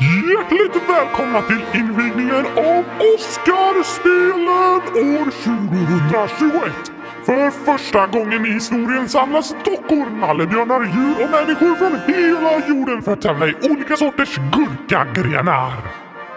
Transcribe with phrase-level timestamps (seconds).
[0.00, 6.92] Hjärtligt välkomna till invigningen av Oscarspelen år 2021!
[7.26, 13.12] För första gången i historien samlas dockor, nallebjörnar, djur och människor från hela jorden för
[13.12, 15.72] att tävla i olika sorters gurkagrenar.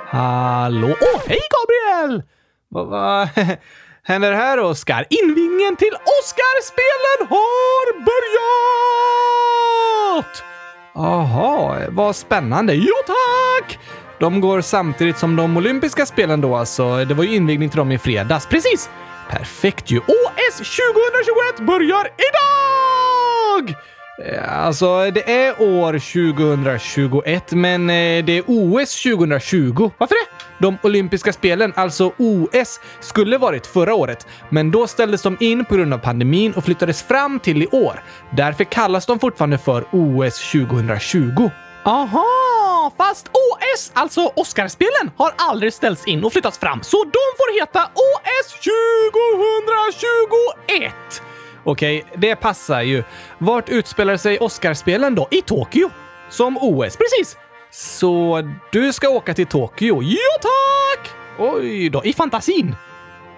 [0.07, 0.87] Hallå?
[0.87, 2.23] Åh, hej Gabriel!
[2.69, 3.29] Vad va,
[4.03, 5.05] händer här Oscar?
[5.09, 8.55] Invigningen till Oscarspelen har börjat!
[10.95, 12.73] Jaha, vad spännande.
[12.73, 13.79] Jo tack!
[14.19, 17.05] De går samtidigt som de olympiska spelen då alltså.
[17.05, 18.45] Det var ju invigning till dem i fredags.
[18.45, 18.89] Precis!
[19.29, 19.97] Perfekt ju.
[19.99, 23.75] OS 2021 börjar idag!
[24.23, 29.91] Eh, alltså, det är år 2021, men eh, det är OS 2020.
[29.97, 30.45] Varför det?
[30.59, 35.75] De olympiska spelen, alltså OS, skulle varit förra året, men då ställdes de in på
[35.75, 38.03] grund av pandemin och flyttades fram till i år.
[38.31, 41.49] Därför kallas de fortfarande för OS 2020.
[41.85, 42.91] Aha!
[42.97, 47.89] Fast OS, alltså Oscarspelen, har aldrig ställts in och flyttats fram, så de får heta
[47.93, 48.53] OS
[50.69, 51.21] 2021!
[51.65, 53.03] Okej, det passar ju.
[53.37, 55.27] Vart utspelar sig Oscarspelen då?
[55.31, 55.89] I Tokyo.
[56.29, 57.37] Som OS, precis.
[57.71, 60.01] Så du ska åka till Tokyo?
[60.01, 61.09] Ja, tack!
[61.39, 62.75] Oj då, i fantasin?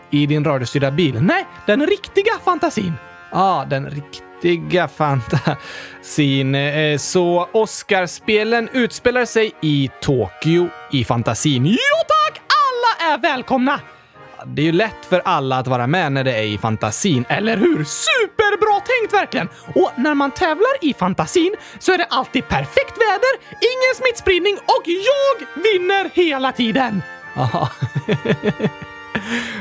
[0.09, 1.21] I din radiostyrda bil?
[1.21, 2.93] Nej, den riktiga fantasin.
[3.31, 6.55] Ja, ah, den riktiga fantasin.
[6.55, 11.65] Eh, så Oscarspelen utspelar sig i Tokyo i fantasin.
[11.65, 12.41] Ja, tack!
[12.47, 13.79] Alla är välkomna!
[14.45, 17.57] Det är ju lätt för alla att vara med när det är i fantasin, eller
[17.57, 17.83] hur?
[17.83, 19.49] Superbra tänkt verkligen!
[19.75, 24.83] Och när man tävlar i fantasin så är det alltid perfekt väder, ingen smittspridning och
[24.85, 27.01] jag vinner hela tiden!
[27.35, 27.69] Aha.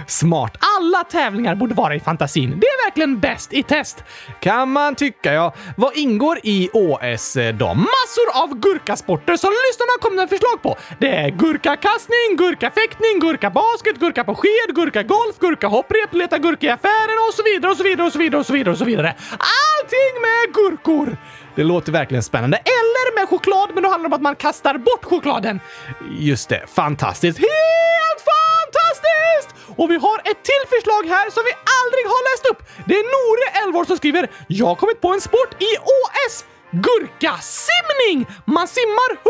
[0.06, 0.56] Smart.
[0.76, 2.50] Alla tävlingar borde vara i fantasin.
[2.60, 4.04] Det är verkligen bäst i test.
[4.40, 5.54] Kan man tycka, ja.
[5.76, 7.74] Vad ingår i OS eh, då?
[7.74, 10.76] Massor av gurkasporter som lyssnarna kommer med förslag på.
[11.00, 17.34] Det är gurkakastning, gurkafäktning, gurkabasket, gurka på sked, gurkagolf, gurkahopprep, leta gurka i affären och
[17.34, 19.14] så vidare och så vidare och så vidare och så vidare och så vidare.
[19.30, 21.16] Allting med gurkor!
[21.54, 22.56] Det låter verkligen spännande.
[22.56, 25.60] Eller med choklad, men då handlar det om att man kastar bort chokladen.
[26.18, 27.38] Just det, fantastiskt.
[27.38, 28.35] Helt fantastiskt!
[29.80, 32.60] Och vi har ett till förslag här som vi aldrig har läst upp.
[32.88, 36.44] Det är Nore, 11 år, som skriver “Jag har kommit på en sport i OS!
[36.70, 38.26] Gurkasimning!
[38.44, 39.20] Man simmar 100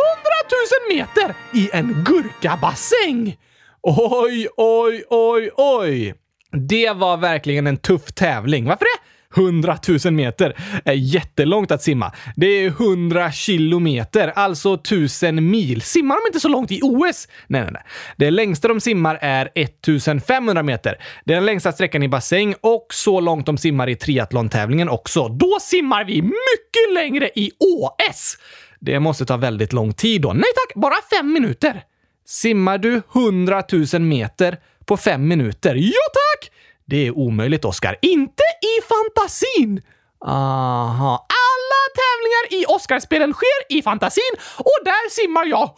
[0.89, 3.37] 000 meter i en gurkabassäng!”
[3.83, 6.15] Oj, oj, oj, oj!
[6.53, 8.65] Det var verkligen en tuff tävling.
[8.65, 9.16] Varför det?
[9.37, 12.13] 100 000 meter är jättelångt att simma.
[12.37, 15.83] Det är 100 kilometer, alltså 1000 mil.
[15.83, 17.29] Simmar de inte så långt i OS?
[17.47, 17.83] Nej, nej, nej.
[18.17, 20.99] Det längsta de simmar är 1500 meter.
[21.25, 25.29] Det är den längsta sträckan i bassäng och så långt de simmar i triathlon-tävlingen också.
[25.29, 28.37] Då simmar vi mycket längre i OS!
[28.81, 30.33] Det måste ta väldigt lång tid då.
[30.33, 31.83] Nej tack, bara fem minuter.
[32.27, 33.63] Simmar du 100
[33.93, 35.75] 000 meter på fem minuter?
[35.75, 36.26] Ja tack!
[36.89, 37.97] Det är omöjligt, Oscar.
[38.03, 39.83] Inte i fantasin!
[40.27, 41.27] Aha.
[41.47, 45.73] Alla tävlingar i Oscarspelen sker i fantasin och där simmar jag 100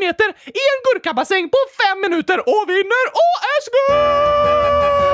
[0.00, 5.09] 000 meter i en gurkabassäng på fem minuter och vinner OS-guld!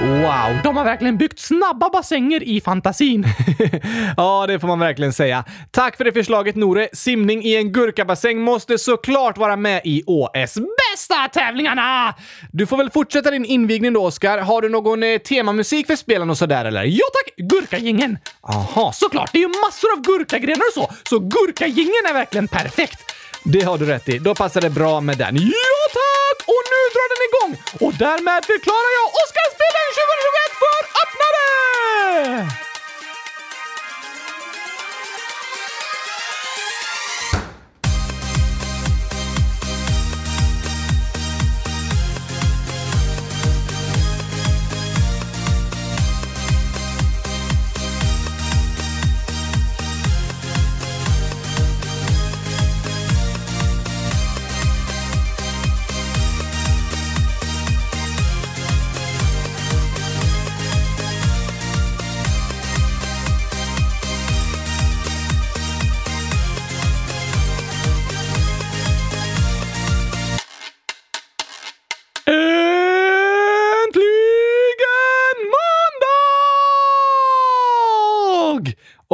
[0.00, 3.26] Wow, de har verkligen byggt snabba bassänger i fantasin.
[4.16, 5.44] ja, det får man verkligen säga.
[5.70, 6.88] Tack för det förslaget Nore.
[6.92, 12.14] Simning i en gurkabassäng måste såklart vara med i OS bästa tävlingarna!
[12.52, 14.38] Du får väl fortsätta din invigning då, Oskar.
[14.38, 16.84] Har du någon eh, temamusik för spelen och sådär eller?
[16.84, 17.34] Ja tack!
[17.36, 18.18] Gurkagingen!
[18.40, 19.30] Aha, såklart!
[19.32, 23.15] Det är ju massor av gurkagrenar och så, så gurkagingen är verkligen perfekt.
[23.52, 24.18] Det har du rätt i.
[24.18, 25.36] Då passar det bra med den.
[25.36, 26.38] Ja tack!
[26.52, 27.52] Och nu drar den igång!
[27.84, 32.65] Och därmed förklarar jag Oscarsspelen 2021 för Öppnare!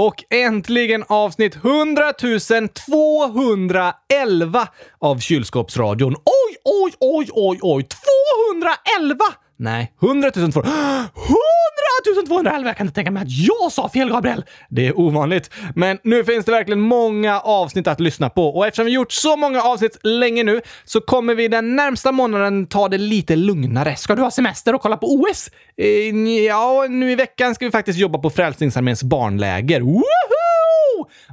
[0.02, 2.12] Och äntligen avsnitt 100
[2.87, 4.69] 211
[4.99, 6.14] av Kylskåpsradion.
[6.14, 7.87] Oj, oj, oj, oj, oj!
[8.93, 9.25] 211!
[9.56, 10.62] Nej, 100 200.
[12.04, 12.69] 4211!
[12.69, 14.44] Jag kan inte tänka mig att jag sa fel, Gabriel.
[14.69, 15.50] Det är ovanligt.
[15.75, 19.37] Men nu finns det verkligen många avsnitt att lyssna på och eftersom vi gjort så
[19.37, 23.96] många avsnitt länge nu så kommer vi den närmsta månaden ta det lite lugnare.
[23.96, 25.50] Ska du ha semester och kolla på OS?
[25.76, 25.87] Eh,
[26.46, 29.81] ja, nu i veckan ska vi faktiskt jobba på Frälsningsarméns barnläger.
[29.81, 30.02] Woho!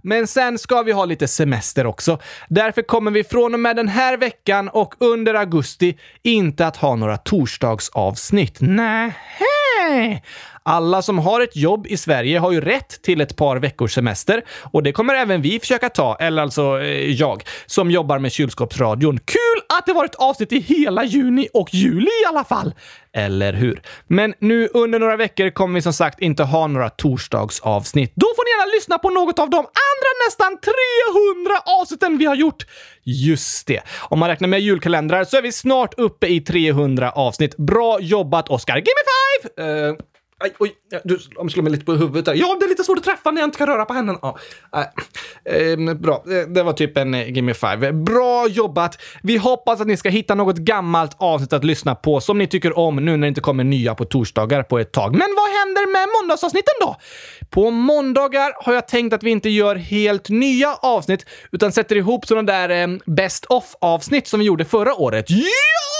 [0.04, 2.20] Men sen ska vi ha lite semester också.
[2.50, 6.96] Därför kommer vi från och med den här veckan och under augusti inte att ha
[6.96, 8.58] några torsdagsavsnitt.
[8.62, 9.14] Nej.
[10.70, 14.44] Alla som har ett jobb i Sverige har ju rätt till ett par veckors semester
[14.72, 19.20] och det kommer även vi försöka ta, eller alltså eh, jag, som jobbar med kylskåpsradion.
[19.20, 22.74] Kul att det var ett avsnitt i hela juni och juli i alla fall!
[23.14, 23.82] Eller hur?
[24.08, 28.12] Men nu under några veckor kommer vi som sagt inte ha några torsdagsavsnitt.
[28.16, 32.36] Då får ni gärna lyssna på något av de andra nästan 300 avsnitten vi har
[32.36, 32.66] gjort.
[33.04, 33.82] Just det.
[34.00, 37.58] Om man räknar med julkalendrar så är vi snart uppe i 300 avsnitt.
[37.58, 38.76] Bra jobbat, Oscar!
[38.76, 39.90] Give me five!
[39.90, 39.96] Uh...
[40.42, 42.34] Aj, oj, du slår mig lite på huvudet där.
[42.34, 44.20] Ja, det är lite svårt att träffa när jag inte kan röra på händerna.
[44.22, 44.38] Ja.
[45.46, 47.92] Äh, bra, det var typ en eh, Gimme Five.
[47.92, 49.02] Bra jobbat!
[49.24, 52.78] Vi hoppas att ni ska hitta något gammalt avsnitt att lyssna på som ni tycker
[52.78, 55.12] om nu när det inte kommer nya på torsdagar på ett tag.
[55.12, 56.96] Men vad händer med måndagsavsnitten då?
[57.50, 62.26] På måndagar har jag tänkt att vi inte gör helt nya avsnitt utan sätter ihop
[62.26, 65.26] sådana där eh, Best of-avsnitt som vi gjorde förra året.
[65.30, 65.99] Ja!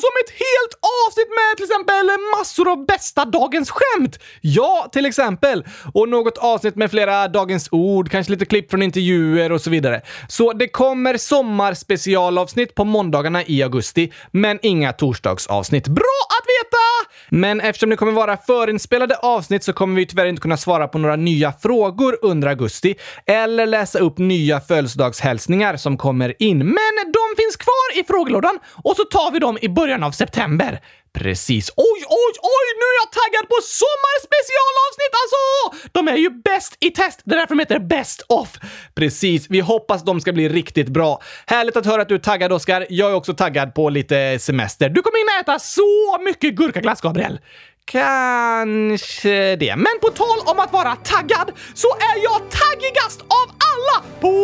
[0.00, 0.74] Som ett helt
[1.06, 2.06] avsnitt med till exempel
[2.38, 4.18] massor av bästa dagens skämt!
[4.40, 5.64] Ja, till exempel.
[5.94, 10.02] Och något avsnitt med flera dagens ord, kanske lite klipp från intervjuer och så vidare.
[10.28, 15.88] Så det kommer sommarspecialavsnitt på måndagarna i augusti, men inga torsdagsavsnitt.
[15.88, 16.87] Bra att veta!
[17.28, 20.98] Men eftersom det kommer vara förinspelade avsnitt så kommer vi tyvärr inte kunna svara på
[20.98, 22.94] några nya frågor under augusti
[23.26, 26.58] eller läsa upp nya födelsedagshälsningar som kommer in.
[26.58, 30.80] Men de finns kvar i frågelådan och så tar vi dem i början av september.
[31.18, 31.70] Precis.
[31.76, 32.66] Oj, oj, oj!
[32.80, 35.42] Nu är jag taggad på sommarspecialavsnitt alltså!
[35.92, 37.20] De är ju bäst i test.
[37.24, 38.48] Det är därför de heter Best of.
[38.94, 39.46] Precis.
[39.50, 41.22] Vi hoppas de ska bli riktigt bra.
[41.46, 42.86] Härligt att höra att du är taggad, Oskar.
[42.88, 44.88] Jag är också taggad på lite semester.
[44.88, 47.40] Du kommer hinna äta så mycket gurkaglass, Gabriel.
[47.84, 49.76] Kanske det.
[49.76, 54.38] Men på tal om att vara taggad så är jag taggigast av alla på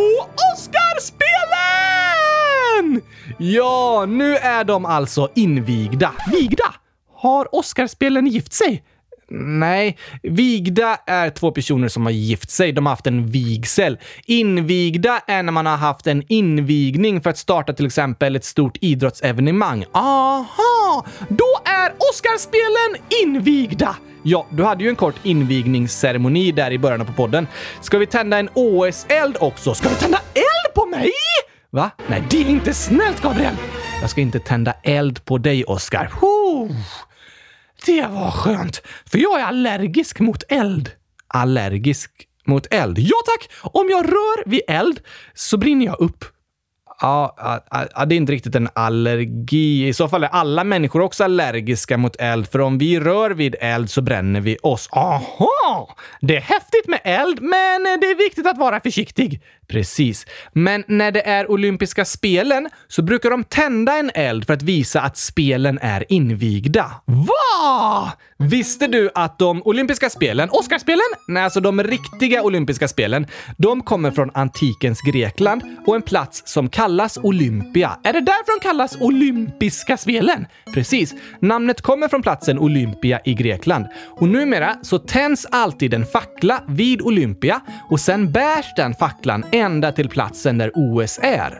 [2.64, 3.00] Oscarspelen!
[3.38, 6.12] Ja, nu är de alltså invigda.
[6.32, 6.75] Vigda?
[7.14, 8.84] Har Oscarspelen gift sig?
[9.31, 12.72] Nej, vigda är två personer som har gift sig.
[12.72, 13.99] De har haft en vigsel.
[14.26, 18.76] Invigda är när man har haft en invigning för att starta till exempel ett stort
[18.81, 19.84] idrottsevenemang.
[19.93, 21.06] Aha!
[21.28, 23.96] Då är Oscarspelen invigda!
[24.22, 27.46] Ja, du hade ju en kort invigningsceremoni där i början på podden.
[27.81, 29.75] Ska vi tända en OS-eld också?
[29.75, 31.11] Ska vi tända eld på mig?
[31.75, 31.91] Va?
[32.06, 33.55] Nej, det är inte snällt, Gabriel!
[34.00, 36.11] Jag ska inte tända eld på dig, Oscar.
[37.87, 40.91] Det var skönt, för jag är allergisk mot eld.
[41.29, 42.11] Allergisk
[42.47, 42.99] mot eld?
[42.99, 43.50] Ja tack!
[43.75, 45.00] Om jag rör vid eld
[45.35, 46.25] så brinner jag upp.
[47.00, 49.88] Ja, ja, ja, det är inte riktigt en allergi.
[49.88, 53.56] I så fall är alla människor också allergiska mot eld, för om vi rör vid
[53.61, 54.88] eld så bränner vi oss.
[54.93, 55.97] Aha!
[56.21, 59.43] Det är häftigt med eld, men det är viktigt att vara försiktig.
[59.69, 60.26] Precis.
[60.52, 65.00] Men när det är olympiska spelen så brukar de tända en eld för att visa
[65.00, 66.90] att spelen är invigda.
[67.05, 68.12] Va?
[68.38, 71.06] Visste du att de olympiska spelen, Oscarspelen?
[71.28, 73.26] Nej, alltså de riktiga olympiska spelen,
[73.56, 77.99] de kommer från antikens Grekland och en plats som kallas Olympia.
[78.04, 80.47] Är det därför de kallas olympiska spelen?
[80.75, 81.14] Precis.
[81.40, 83.87] Namnet kommer från platsen Olympia i Grekland.
[84.11, 89.92] Och numera så tänds alltid en fackla vid Olympia och sen bärs den facklan ända
[89.92, 91.58] till platsen där OS är.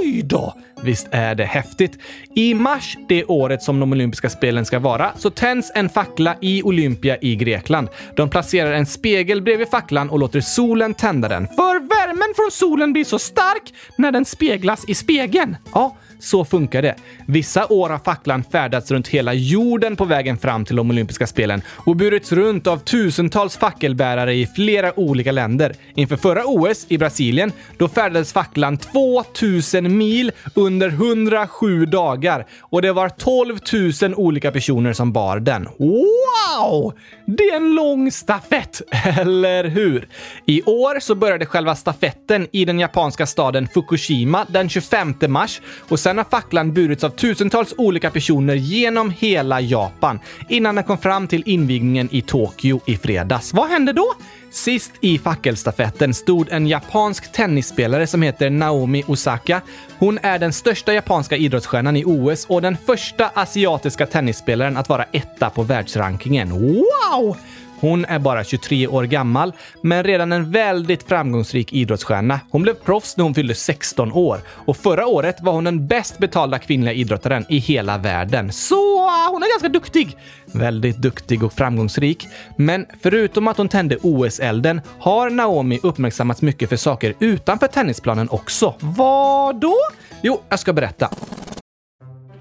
[0.00, 0.54] Oj då!
[0.82, 1.98] Visst är det häftigt?
[2.34, 6.62] I mars det året som de olympiska spelen ska vara så tänds en fackla i
[6.62, 7.88] Olympia i Grekland.
[8.16, 11.46] De placerar en spegel bredvid facklan och låter solen tända den.
[11.46, 15.56] För värmen från solen blir så stark när den speglas i spegeln.
[15.74, 16.94] Ja, så funkar det.
[17.26, 21.62] Vissa år har facklan färdats runt hela jorden på vägen fram till de olympiska spelen
[21.68, 25.74] och burits runt av tusentals fackelbärare i flera olika länder.
[25.94, 32.92] Inför förra OS i Brasilien, då färdades facklan 2000 mil under 107 dagar och det
[32.92, 33.58] var 12
[34.02, 35.68] 000 olika personer som bar den.
[35.78, 36.92] Wow!
[37.26, 38.82] Det är en lång stafett,
[39.20, 40.08] eller hur?
[40.46, 46.00] I år så började själva stafetten i den japanska staden Fukushima den 25 mars och
[46.08, 51.28] sen har facklan burits av tusentals olika personer genom hela Japan innan den kom fram
[51.28, 53.54] till invigningen i Tokyo i fredags.
[53.54, 54.14] Vad hände då?
[54.50, 59.60] Sist i fackelstafetten stod en japansk tennisspelare som heter Naomi Osaka.
[59.98, 65.04] Hon är den största japanska idrottsstjärnan i OS och den första asiatiska tennisspelaren att vara
[65.12, 66.50] etta på världsrankingen.
[66.50, 67.36] Wow!
[67.80, 72.40] Hon är bara 23 år gammal, men redan en väldigt framgångsrik idrottsstjärna.
[72.50, 76.18] Hon blev proffs när hon fyllde 16 år och förra året var hon den bäst
[76.18, 78.52] betalda kvinnliga idrottaren i hela världen.
[78.52, 80.16] Så hon är ganska duktig!
[80.52, 82.26] Väldigt duktig och framgångsrik.
[82.56, 88.74] Men förutom att hon tände OS-elden har Naomi uppmärksammats mycket för saker utanför tennisplanen också.
[88.80, 89.76] Vad då?
[90.22, 91.10] Jo, jag ska berätta.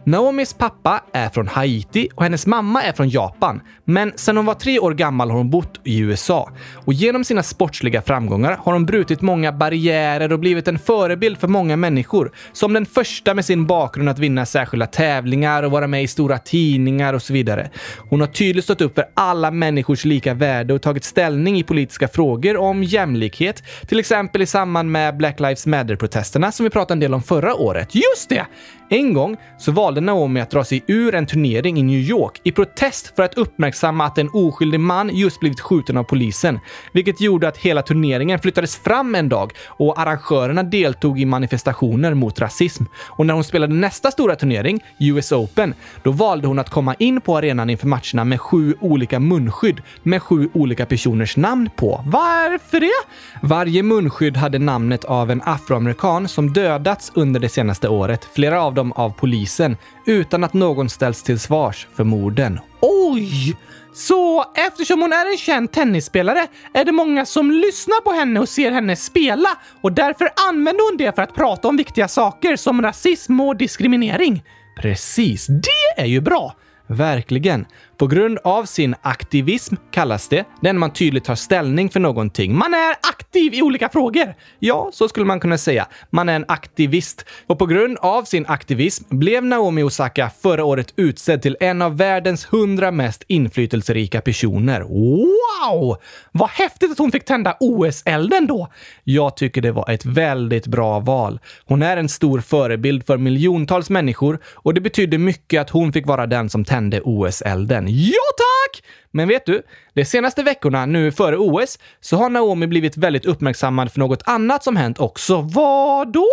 [0.08, 3.62] Naomis pappa är från Haiti och hennes mamma är från Japan.
[3.86, 6.52] Men sedan hon var tre år gammal har hon bott i USA.
[6.76, 11.48] Och genom sina sportsliga framgångar har hon brutit många barriärer och blivit en förebild för
[11.48, 12.32] många människor.
[12.54, 16.38] Som den första med sin bakgrund att vinna särskilda tävlingar och vara med i stora
[16.38, 17.70] tidningar och så vidare.
[18.10, 22.08] Hon har tydligt stått upp för alla människors lika värde och tagit ställning i politiska
[22.08, 23.64] frågor om jämlikhet.
[23.88, 27.56] Till exempel i samband med Black Lives Matter-protesterna som vi pratade en del om förra
[27.56, 27.96] året.
[27.96, 28.46] Just det!
[28.89, 32.51] En gång så valde Naomi att dra sig ur en turnering i New York i
[32.51, 36.60] protest för att uppmärksamma att en oskyldig man just blivit skjuten av polisen,
[36.91, 42.39] vilket gjorde att hela turneringen flyttades fram en dag och arrangörerna deltog i manifestationer mot
[42.39, 42.84] rasism.
[43.08, 47.22] Och när hon spelade nästa stora turnering, US Open, då valde hon att komma in
[47.22, 52.03] på arenan inför matcherna med sju olika munskydd med sju olika personers namn på.
[52.06, 53.08] Varför det?
[53.41, 58.27] Varje munskydd hade namnet av en afroamerikan som dödats under det senaste året.
[58.34, 62.60] Flera av dem av polisen utan att någon ställs till svars för morden.
[62.82, 63.58] Oj!
[63.94, 68.50] Så eftersom hon är en känd tennisspelare är det många som lyssnar på henne och
[68.50, 69.50] ser henne spela
[69.82, 74.44] och därför använder hon det för att prata om viktiga saker som rasism och diskriminering.
[74.82, 76.56] Precis, det är ju bra!
[76.88, 77.66] Verkligen.
[77.98, 82.58] På grund av sin aktivism kallas det, när man tydligt tar ställning för någonting.
[82.58, 84.36] Man är aktiv i olika frågor.
[84.60, 85.88] Ja, så skulle man kunna säga.
[86.10, 87.25] Man är en aktivist.
[87.48, 91.98] Och på grund av sin aktivism blev Naomi Osaka förra året utsedd till en av
[91.98, 94.82] världens hundra mest inflytelserika personer.
[94.82, 95.98] Wow!
[96.32, 98.68] Vad häftigt att hon fick tända OS-elden då!
[99.04, 101.39] Jag tycker det var ett väldigt bra val.
[101.66, 106.08] Hon är en stor förebild för miljontals människor och det betydde mycket att hon fick
[106.08, 107.87] vara den som tände OS-elden.
[107.88, 108.84] Ja tack!
[109.12, 109.62] Men vet du,
[109.94, 114.64] de senaste veckorna nu före OS så har Naomi blivit väldigt uppmärksammad för något annat
[114.64, 115.42] som hänt också.
[115.42, 116.28] Vad då?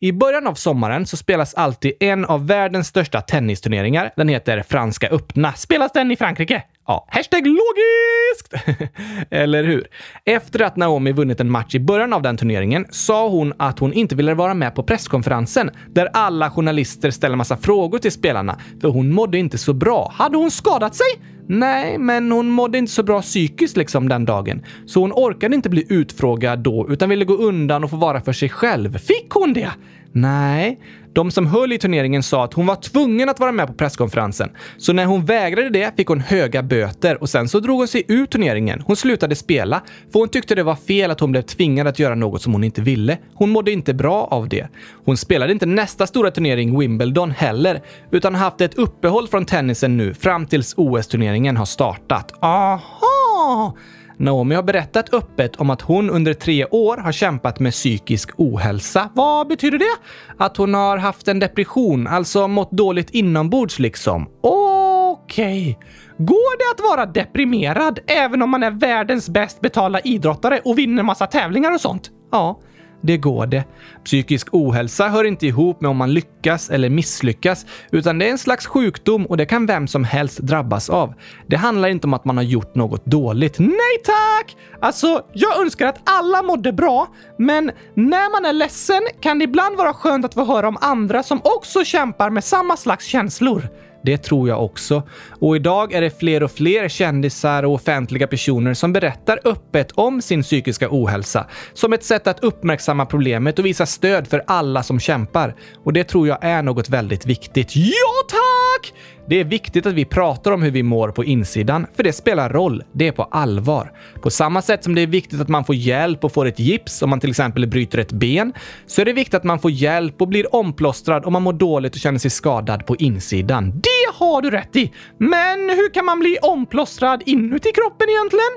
[0.00, 4.10] I början av sommaren så spelas alltid en av världens största tennisturneringar.
[4.16, 5.52] Den heter Franska öppna.
[5.52, 6.62] Spelas den i Frankrike?
[6.86, 8.78] Ja, hashtag logiskt!
[9.30, 9.86] Eller hur?
[10.24, 13.92] Efter att Naomi vunnit en match i början av den turneringen sa hon att hon
[13.92, 18.88] inte ville vara med på presskonferensen där alla journalister ställer massa frågor till spelarna, för
[18.88, 20.12] hon mådde inte så bra.
[20.14, 21.06] Hade hon skadat sig?
[21.48, 24.62] Nej, men hon mådde inte så bra psykiskt liksom den dagen.
[24.86, 28.32] Så hon orkade inte bli utfrågad då, utan ville gå undan och få vara för
[28.32, 28.98] sig själv.
[28.98, 29.70] Fick hon det?
[30.16, 30.80] Nej,
[31.12, 34.50] de som höll i turneringen sa att hon var tvungen att vara med på presskonferensen.
[34.76, 38.04] Så när hon vägrade det fick hon höga böter och sen så drog hon sig
[38.08, 38.82] ur turneringen.
[38.86, 39.82] Hon slutade spela
[40.12, 42.64] för hon tyckte det var fel att hon blev tvingad att göra något som hon
[42.64, 43.18] inte ville.
[43.34, 44.68] Hon mådde inte bra av det.
[45.04, 49.96] Hon spelade inte nästa stora turnering, Wimbledon, heller, utan har haft ett uppehåll från tennisen
[49.96, 52.32] nu fram tills OS-turneringen har startat.
[52.40, 53.76] Aha!
[54.18, 59.10] Naomi har berättat öppet om att hon under tre år har kämpat med psykisk ohälsa.
[59.14, 59.96] Vad betyder det?
[60.44, 64.28] Att hon har haft en depression, alltså mått dåligt inombords liksom.
[64.40, 65.70] Okej.
[65.70, 65.74] Okay.
[66.18, 71.02] Går det att vara deprimerad även om man är världens bäst betalda idrottare och vinner
[71.02, 72.10] massa tävlingar och sånt?
[72.32, 72.60] Ja,
[73.00, 73.64] det går det.
[74.04, 78.38] Psykisk ohälsa hör inte ihop med om man lyckas eller misslyckas, utan det är en
[78.38, 81.14] slags sjukdom och det kan vem som helst drabbas av.
[81.46, 83.58] Det handlar inte om att man har gjort något dåligt.
[83.58, 84.56] Nej tack!
[84.80, 87.06] Alltså, jag önskar att alla mådde bra,
[87.38, 91.22] men när man är ledsen kan det ibland vara skönt att få höra om andra
[91.22, 93.68] som också kämpar med samma slags känslor.
[94.06, 95.02] Det tror jag också.
[95.40, 100.22] Och idag är det fler och fler kändisar och offentliga personer som berättar öppet om
[100.22, 105.00] sin psykiska ohälsa som ett sätt att uppmärksamma problemet och visa stöd för alla som
[105.00, 105.54] kämpar.
[105.84, 107.76] Och det tror jag är något väldigt viktigt.
[107.76, 108.92] Ja, tack!
[109.28, 112.50] Det är viktigt att vi pratar om hur vi mår på insidan, för det spelar
[112.50, 112.82] roll.
[112.92, 113.92] Det är på allvar.
[114.22, 117.02] På samma sätt som det är viktigt att man får hjälp och får ett gips
[117.02, 118.52] om man till exempel bryter ett ben,
[118.86, 121.94] så är det viktigt att man får hjälp och blir omplåstrad om man mår dåligt
[121.94, 123.70] och känner sig skadad på insidan.
[123.70, 124.92] Det har du rätt i!
[125.18, 128.52] Men hur kan man bli omplåstrad inuti kroppen egentligen?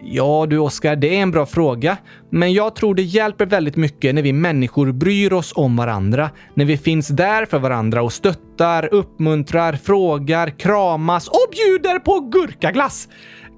[0.00, 1.96] Ja du Oskar, det är en bra fråga.
[2.30, 6.30] Men jag tror det hjälper väldigt mycket när vi människor bryr oss om varandra.
[6.54, 13.08] När vi finns där för varandra och stöttar, uppmuntrar, frågar, kramas och bjuder på gurkaglass.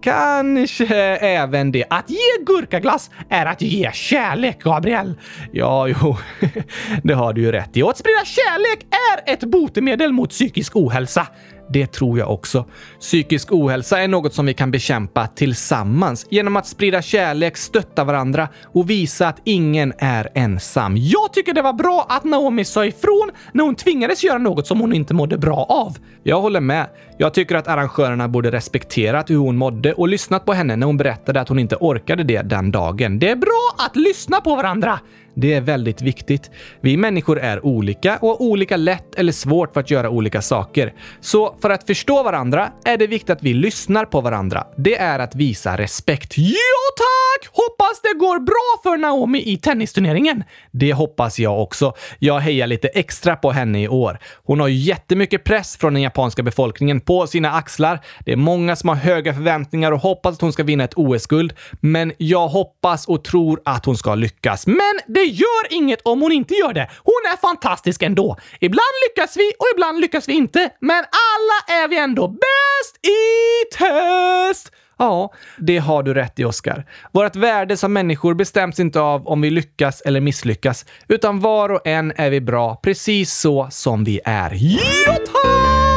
[0.02, 1.84] Kanske även det.
[1.90, 5.14] Att ge gurkaglass är att ge kärlek, Gabriel.
[5.52, 6.16] Ja, jo,
[7.02, 7.82] det har du ju rätt i.
[7.82, 11.26] Och att sprida kärlek är ett botemedel mot psykisk ohälsa.
[11.72, 12.64] Det tror jag också.
[13.00, 18.48] Psykisk ohälsa är något som vi kan bekämpa tillsammans genom att sprida kärlek, stötta varandra
[18.64, 20.96] och visa att ingen är ensam.
[20.96, 24.80] Jag tycker det var bra att Naomi sa ifrån när hon tvingades göra något som
[24.80, 25.96] hon inte mådde bra av.
[26.22, 26.86] Jag håller med.
[27.18, 30.96] Jag tycker att arrangörerna borde respekterat hur hon mådde och lyssnat på henne när hon
[30.96, 33.18] berättade att hon inte orkade det den dagen.
[33.18, 35.00] Det är bra att lyssna på varandra!
[35.34, 36.50] Det är väldigt viktigt.
[36.80, 40.92] Vi människor är olika och har olika lätt eller svårt för att göra olika saker.
[41.20, 44.66] Så för att förstå varandra är det viktigt att vi lyssnar på varandra.
[44.76, 46.38] Det är att visa respekt.
[46.38, 46.54] Ja,
[46.96, 47.50] tack!
[47.52, 50.44] Hoppas det går bra för Naomi i tennisturneringen.
[50.70, 51.94] Det hoppas jag också.
[52.18, 54.18] Jag hejar lite extra på henne i år.
[54.44, 58.00] Hon har ju jättemycket press från den japanska befolkningen på sina axlar.
[58.24, 61.52] Det är många som har höga förväntningar och hoppas att hon ska vinna ett OS-guld.
[61.80, 64.66] Men jag hoppas och tror att hon ska lyckas.
[64.66, 66.90] Men det det gör inget om hon inte gör det.
[67.04, 68.36] Hon är fantastisk ändå.
[68.60, 70.70] Ibland lyckas vi och ibland lyckas vi inte.
[70.80, 74.72] Men alla är vi ändå bäst i test!
[74.98, 76.84] Ja, det har du rätt i, Oskar.
[77.12, 81.86] Vårt värde som människor bestäms inte av om vi lyckas eller misslyckas, utan var och
[81.86, 84.50] en är vi bra precis så som vi är.
[84.54, 85.89] Jo, tack!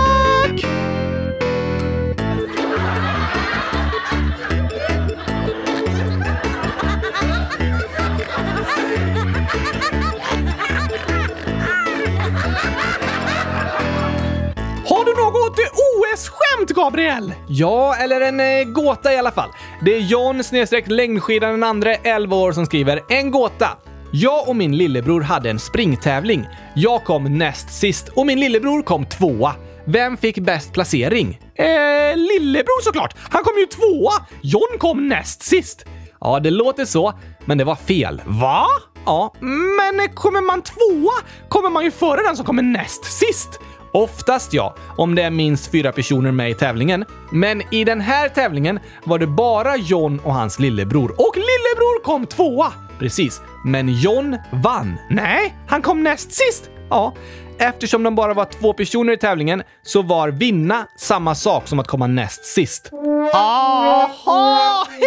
[16.17, 17.33] Skämt, Gabriel?
[17.47, 19.49] Ja, eller en eh, gåta i alla fall.
[19.81, 23.69] Det är John snedstreck längdskidan den andra 11 år som skriver en gåta.
[24.11, 26.47] Jag och min lillebror hade en springtävling.
[26.75, 29.55] Jag kom näst sist och min lillebror kom tvåa.
[29.85, 31.39] Vem fick bäst placering?
[31.55, 33.15] Eh, lillebror såklart!
[33.19, 34.11] Han kom ju tvåa!
[34.41, 35.85] John kom näst sist.
[36.21, 37.13] Ja, det låter så,
[37.45, 38.21] men det var fel.
[38.25, 38.67] Va?
[39.05, 41.13] Ja, men kommer man tvåa
[41.49, 43.59] kommer man ju före den som kommer näst sist.
[43.93, 47.05] Oftast ja, om det är minst fyra personer med i tävlingen.
[47.31, 51.11] Men i den här tävlingen var det bara John och hans lillebror.
[51.11, 52.73] Och lillebror kom tvåa!
[52.99, 53.41] Precis.
[53.65, 54.97] Men John vann.
[55.09, 56.69] Nej, han kom näst sist.
[56.89, 57.13] Ja,
[57.59, 61.87] eftersom de bara var två personer i tävlingen så var vinna samma sak som att
[61.87, 62.89] komma näst sist.
[63.33, 64.87] Aha!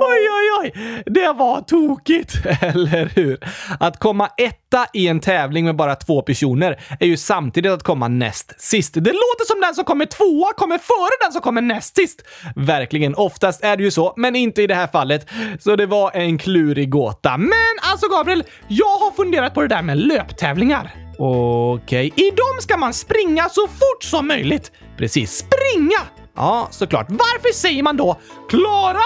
[0.00, 1.02] oj, oj, oj!
[1.06, 3.38] Det var tokigt, eller hur?
[3.80, 8.08] Att komma etta i en tävling med bara två personer är ju samtidigt att komma
[8.08, 8.94] näst sist.
[8.94, 12.22] Det låter som den som kommer tvåa kommer före den som kommer näst sist.
[12.56, 15.26] Verkligen, oftast är det ju så, men inte i det här fallet.
[15.60, 17.36] Så det var en klurig gåta.
[17.36, 21.09] Men alltså Gabriel, jag har funderat på det där med löptävlingar.
[21.22, 24.72] Okej, i dem ska man springa så fort som möjligt.
[24.96, 26.00] Precis, springa!
[26.36, 27.06] Ja, såklart.
[27.08, 29.02] Varför säger man då klara,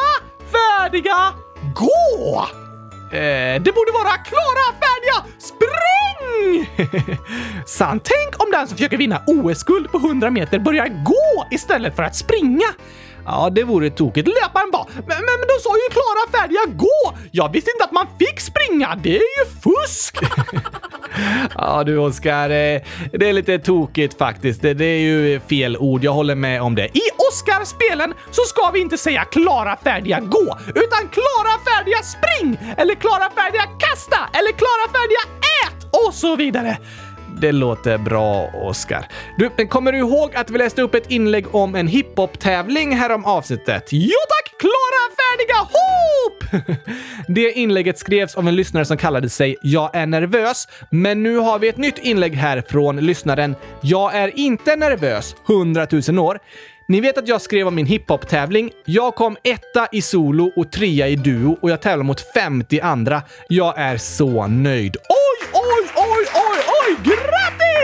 [0.52, 1.32] färdiga,
[1.74, 2.44] gå?
[3.16, 7.16] Eh, det borde vara klara, färdiga, spring!
[7.66, 8.04] Sant.
[8.04, 12.16] Tänk om den som försöker vinna OS-guld på 100 meter börjar gå istället för att
[12.16, 12.66] springa.
[13.26, 14.28] Ja, det vore tokigt.
[14.28, 17.18] Löparen bara men, men, men de sa ju klara, färdiga, gå!
[17.30, 18.98] Jag visste inte att man fick springa.
[19.02, 20.16] Det är ju fusk!
[21.54, 22.80] ja du Oskar, eh,
[23.12, 24.62] det är lite tokigt faktiskt.
[24.62, 26.04] Det, det är ju fel ord.
[26.04, 26.86] Jag håller med om det.
[26.86, 32.74] I Oscarspelen så ska vi inte säga klara, färdiga, gå, utan klara, färdiga, spring!
[32.76, 34.18] Eller klara, färdiga, kasta!
[34.38, 35.22] Eller klara, färdiga,
[35.62, 36.06] ät!
[36.06, 36.78] Och så vidare.
[37.40, 39.06] Det låter bra, Oskar.
[39.38, 43.88] Du, kommer du ihåg att vi läste upp ett inlägg om en hiphop-tävling härom avsnittet?
[43.90, 44.54] Jo tack!
[44.58, 46.78] Klara, färdiga, hopp!
[47.28, 51.58] Det inlägget skrevs av en lyssnare som kallade sig “Jag är nervös”, men nu har
[51.58, 56.38] vi ett nytt inlägg här från lyssnaren “Jag är inte nervös” 100 000 år.
[56.88, 58.70] Ni vet att jag skrev om min hiphop-tävling.
[58.84, 63.22] Jag kom etta i solo och trea i duo och jag tävlar mot 50 andra.
[63.48, 64.96] Jag är så nöjd.
[64.96, 67.23] Oj, oj, oj, oj, oj!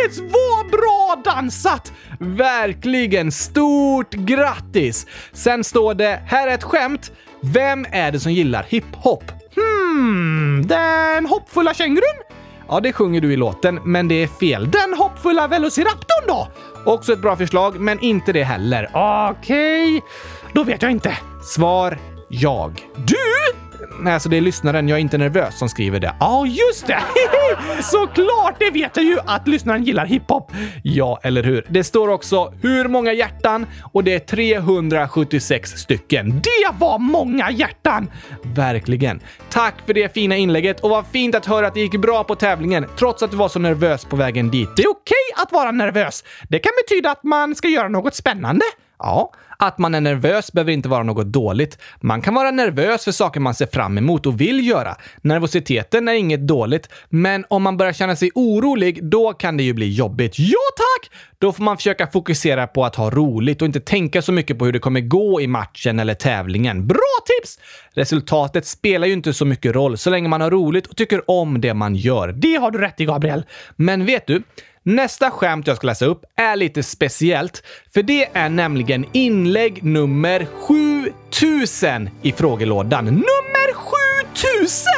[0.01, 0.19] Grattis!
[0.19, 1.93] Vad bra dansat!
[2.19, 5.07] Verkligen stort grattis!
[5.33, 7.13] Sen står det, här är ett skämt.
[7.41, 9.25] Vem är det som gillar hiphop?
[9.55, 12.23] Hmm, den hoppfulla kängurun?
[12.69, 14.71] Ja, det sjunger du i låten, men det är fel.
[14.71, 16.49] Den hoppfulla velociraptorn då?
[16.93, 18.91] Också ett bra förslag, men inte det heller.
[19.31, 20.01] Okej, okay.
[20.55, 21.19] då vet jag inte.
[21.43, 22.87] Svar jag.
[22.97, 23.60] Du?
[24.03, 26.15] Nej, alltså det är lyssnaren, jag är inte nervös, som skriver det.
[26.21, 27.01] Ja, just det!
[27.83, 28.55] Såklart!
[28.59, 30.53] Det vet jag ju att lyssnaren gillar hiphop.
[30.83, 31.67] Ja, eller hur?
[31.69, 36.31] Det står också hur många hjärtan och det är 376 stycken.
[36.31, 38.11] Det var många hjärtan!
[38.43, 39.21] Verkligen.
[39.51, 42.35] Tack för det fina inlägget och vad fint att höra att det gick bra på
[42.35, 44.69] tävlingen trots att du var så nervös på vägen dit.
[44.77, 46.25] Det är okej okay att vara nervös.
[46.49, 48.65] Det kan betyda att man ska göra något spännande.
[49.03, 51.79] Ja, att man är nervös behöver inte vara något dåligt.
[52.01, 54.97] Man kan vara nervös för saker man ser fram emot och vill göra.
[55.23, 59.73] Nervositeten är inget dåligt, men om man börjar känna sig orolig, då kan det ju
[59.73, 60.39] bli jobbigt.
[60.39, 61.17] Ja tack!
[61.39, 64.65] Då får man försöka fokusera på att ha roligt och inte tänka så mycket på
[64.65, 66.87] hur det kommer gå i matchen eller tävlingen.
[66.87, 67.59] Bra tips!
[67.95, 71.61] Resultatet spelar ju inte så mycket roll så länge man har roligt och tycker om
[71.61, 72.33] det man gör.
[72.33, 73.45] Det har du rätt i, Gabriel.
[73.77, 74.43] Men vet du?
[74.83, 77.63] Nästa skämt jag ska läsa upp är lite speciellt,
[77.95, 80.47] för det är nämligen inlägg nummer
[81.31, 83.05] 7000 i frågelådan.
[83.05, 84.93] Nummer 7000!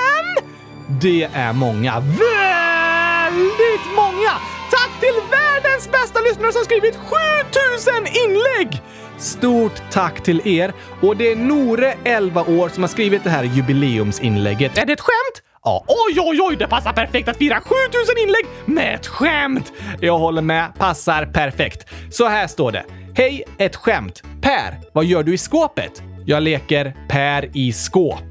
[1.01, 2.01] Det är många.
[2.01, 4.31] Väldigt många!
[4.71, 8.83] Tack till världens bästa lyssnare som skrivit 7000 inlägg!
[9.19, 10.73] Stort tack till er!
[11.01, 14.79] Och det är Nore, 11 år, som har skrivit det här jubileumsinlägget.
[14.79, 15.43] Är det ett skämt?
[15.65, 19.73] Ja, oj, oj, oj, det passar perfekt att fira 7000 inlägg med ett skämt!
[20.01, 21.87] Jag håller med, passar perfekt.
[22.11, 22.85] Så här står det.
[23.15, 24.23] Hej, ett skämt.
[24.41, 26.03] Per, vad gör du i skåpet?
[26.27, 28.23] Jag leker Per i skåp.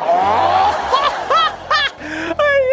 [0.00, 0.74] aj,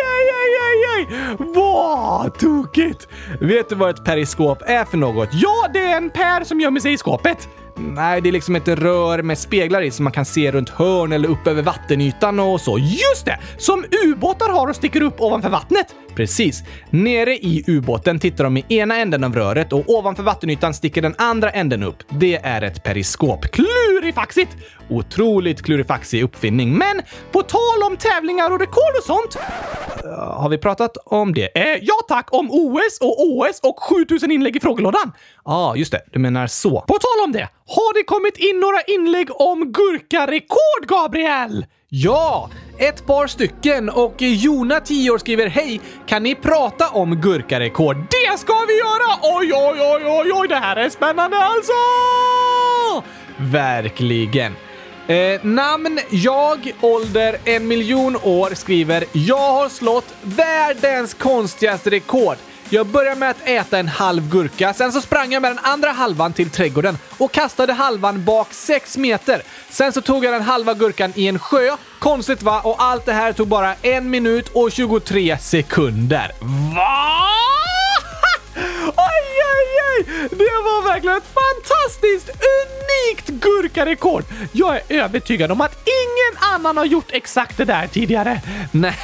[0.06, 1.08] aj, aj, aj, aj!
[1.56, 3.08] Vad tokigt!
[3.42, 5.30] Vet du vad ett periskop är för något?
[5.34, 7.48] Ja, det är en Per som gömmer sig i skåpet.
[7.78, 11.12] Nej, det är liksom ett rör med speglar i som man kan se runt hörn
[11.12, 12.78] eller upp över vattenytan och så.
[12.78, 13.40] Just det!
[13.58, 15.96] Som ubåtar har och sticker upp ovanför vattnet.
[16.16, 16.64] Precis.
[16.90, 21.16] Nere i ubåten tittar de i ena änden av röret och ovanför vattenytan sticker den
[21.18, 22.04] andra änden upp.
[22.10, 23.46] Det är ett periskop.
[23.52, 24.58] Klurifaxigt!
[24.90, 26.78] Otroligt klurifaxig uppfinning.
[26.78, 29.38] Men på tal om tävlingar och rekord och sånt.
[30.04, 31.58] Eh, har vi pratat om det?
[31.58, 35.12] Eh, ja tack, om OS och OS och 7000 inlägg i frågelådan.
[35.48, 36.02] Ja, ah, just det.
[36.12, 36.82] Du menar så.
[36.82, 37.50] På tal om det.
[37.68, 41.66] Har det kommit in några inlägg om gurkarekord, Gabriel?
[41.90, 45.82] Ja, ett par stycken och Jona, 10 år, skriver Hej!
[46.06, 47.96] Kan ni prata om gurkarekord?
[47.96, 49.20] Det ska vi göra!
[49.22, 51.74] Oj, oj, oj, oj, oj, det här är spännande alltså!
[53.38, 54.56] Verkligen.
[55.08, 62.38] Eh, namn jag, ålder en miljon år skriver Jag har slått världens konstigaste rekord.
[62.70, 65.92] Jag började med att äta en halv gurka, sen så sprang jag med den andra
[65.92, 69.42] halvan till trädgården och kastade halvan bak 6 meter.
[69.70, 71.78] Sen så tog jag den halva gurkan i en sjö.
[72.00, 72.62] Konstigt va?
[72.64, 76.32] Och allt det här tog bara en minut och 23 sekunder.
[76.76, 77.30] Va?
[78.88, 79.25] Oj,
[79.98, 80.28] aj!
[80.30, 84.24] Det var verkligen ett fantastiskt, unikt gurkarekord!
[84.52, 88.42] Jag är övertygad om att ingen annan har gjort exakt det där tidigare.
[88.72, 88.96] Nej,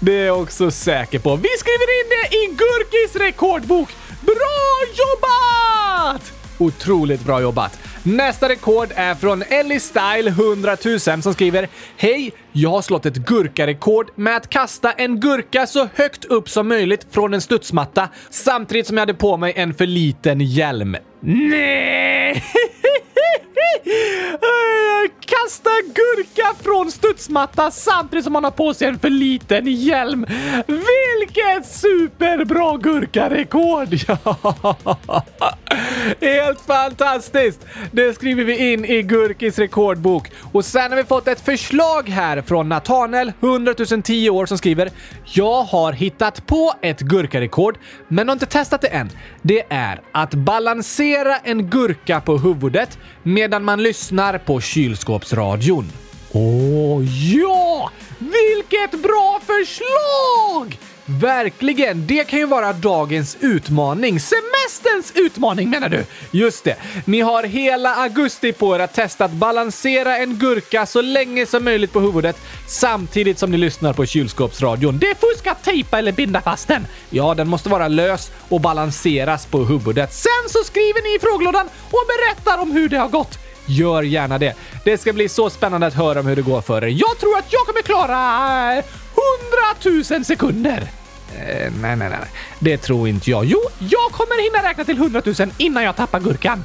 [0.00, 1.36] det är jag också säker på.
[1.36, 3.88] Vi skriver in det i Gurkis rekordbok.
[4.20, 6.41] Bra jobbat!
[6.62, 7.78] Otroligt bra jobbat!
[8.02, 12.32] Nästa rekord är från Ellie Style 100 000 som skriver Hej!
[12.52, 17.06] Jag har slått ett gurkarekord med att kasta en gurka så högt upp som möjligt
[17.10, 20.96] från en studsmatta samtidigt som jag hade på mig en för liten hjälm.
[21.20, 22.44] Nej!
[25.26, 30.26] Kasta gurka från studsmatta samtidigt som man har på sig en för liten hjälm.
[30.66, 33.88] Vilket superbra gurkarekord!
[34.06, 35.24] Ja.
[36.20, 37.66] Helt fantastiskt!
[37.92, 40.30] Det skriver vi in i Gurkis rekordbok.
[40.52, 44.90] Och sen har vi fått ett förslag här från Natanel, 100 010 år, som skriver
[45.24, 49.10] “Jag har hittat på ett gurkarekord, men har inte testat det än.
[49.42, 55.92] Det är att balansera en gurka på huvudet medan man lyssnar på kylskåpsradion.”
[56.32, 57.90] Åh, oh, ja!
[58.18, 60.78] Vilket bra förslag!
[61.06, 62.06] Verkligen!
[62.06, 64.20] Det kan ju vara dagens utmaning.
[64.20, 66.04] Semesterns utmaning menar du?
[66.30, 66.76] Just det.
[67.04, 71.64] Ni har hela augusti på er att testa att balansera en gurka så länge som
[71.64, 72.36] möjligt på huvudet
[72.68, 74.98] samtidigt som ni lyssnar på kylskåpsradion.
[74.98, 76.86] Det är fusk att tejpa eller binda fast den.
[77.10, 80.12] Ja, den måste vara lös och balanseras på huvudet.
[80.12, 83.38] Sen så skriver ni i frågelådan och berättar om hur det har gått.
[83.66, 84.54] Gör gärna det.
[84.84, 86.88] Det ska bli så spännande att höra om hur det går för er.
[86.88, 88.16] Jag tror att jag kommer klara
[89.84, 90.88] 100 000 sekunder.
[91.38, 92.18] Eh, nej, nej, nej.
[92.58, 93.44] Det tror inte jag.
[93.44, 96.64] Jo, jag kommer hinna räkna till 100 000 innan jag tappar gurkan.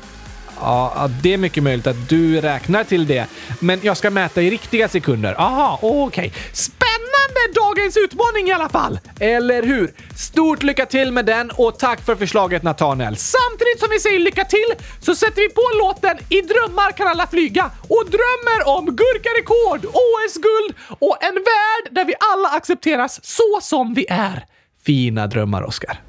[0.60, 3.26] Ja, det är mycket möjligt att du räknar till det.
[3.60, 5.36] Men jag ska mäta i riktiga sekunder.
[5.42, 6.28] Aha, okej.
[6.28, 6.32] Okay.
[6.54, 9.00] Spännande med dagens utmaning i alla fall!
[9.20, 9.94] Eller hur?
[10.18, 13.18] Stort lycka till med den och tack för förslaget Nathaniel.
[13.18, 17.28] Samtidigt som vi säger lycka till så sätter vi på låten I drömmar kan alla
[17.28, 23.94] flyga och drömmer om gurkarekord, OS-guld och en värld där vi alla accepteras så som
[23.94, 24.46] vi är.
[24.86, 26.02] Fina drömmar, Oskar.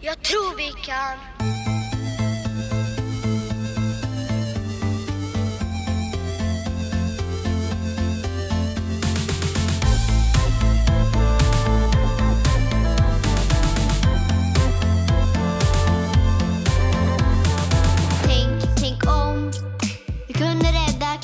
[0.00, 1.85] Jag tror vi kan.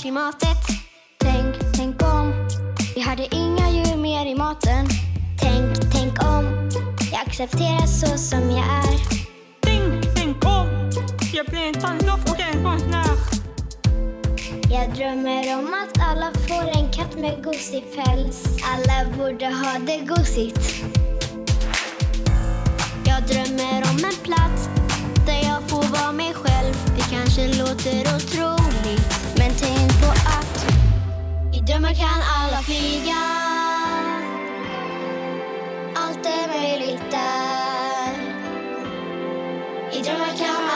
[0.02, 0.58] Klimatet.
[1.18, 2.48] Tänk, tänk om
[2.94, 4.86] vi hade inga djur mer i maten.
[5.40, 6.70] Tänk, tänk om
[7.12, 8.98] jag accepteras så som jag är.
[9.60, 10.90] Tänk, tänk om
[11.32, 13.16] jag blir en tandlockare konstnär.
[14.70, 18.46] Jag drömmer om att alla får en katt med gosig päls.
[18.64, 20.84] Alla borde ha det gosigt.
[23.04, 24.68] Jag drömmer om en plats
[25.26, 26.74] där jag får vara mig själv.
[26.96, 29.21] Det kanske låter otroligt,
[30.02, 30.66] på att
[31.52, 33.22] i drömmar kan alla flyga.
[35.94, 38.12] Allt är möjligt där.
[39.92, 40.71] I drömmar kan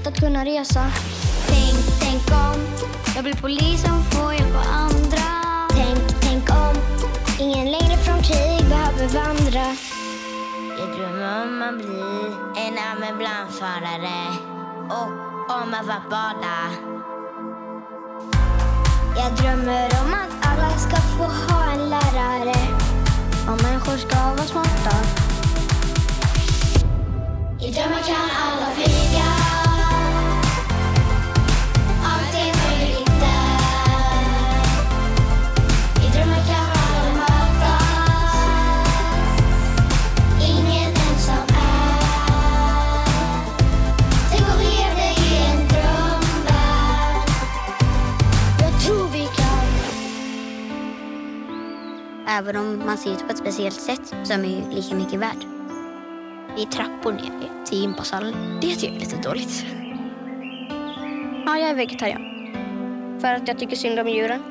[0.00, 0.90] sätt att kunna resa.
[1.48, 2.60] Tänk, tänk om
[3.14, 5.26] jag blir polis som får hjälpa andra.
[5.70, 6.74] Tänk, tänk om
[7.38, 9.76] ingen längre från krig behöver vandra.
[10.78, 12.00] Jag drömmer om att bli
[12.64, 14.20] en ambulansförare
[14.88, 15.10] och
[15.56, 16.58] om att få bada.
[19.16, 22.56] Jag drömmer om att alla ska få ha en lärare.
[23.48, 24.96] Och människor ska vara smarta.
[27.60, 29.49] I drömmar kan alla flyga.
[52.38, 55.20] Även om man ser ut på ett speciellt sätt så är man ju lika mycket
[55.20, 55.44] värd.
[56.56, 58.58] Det är trappor ner till gympasalen.
[58.60, 59.64] Det tycker jag är lite dåligt.
[61.46, 62.22] Ja, jag är vegetarian.
[63.20, 64.42] För att jag tycker synd om djuren.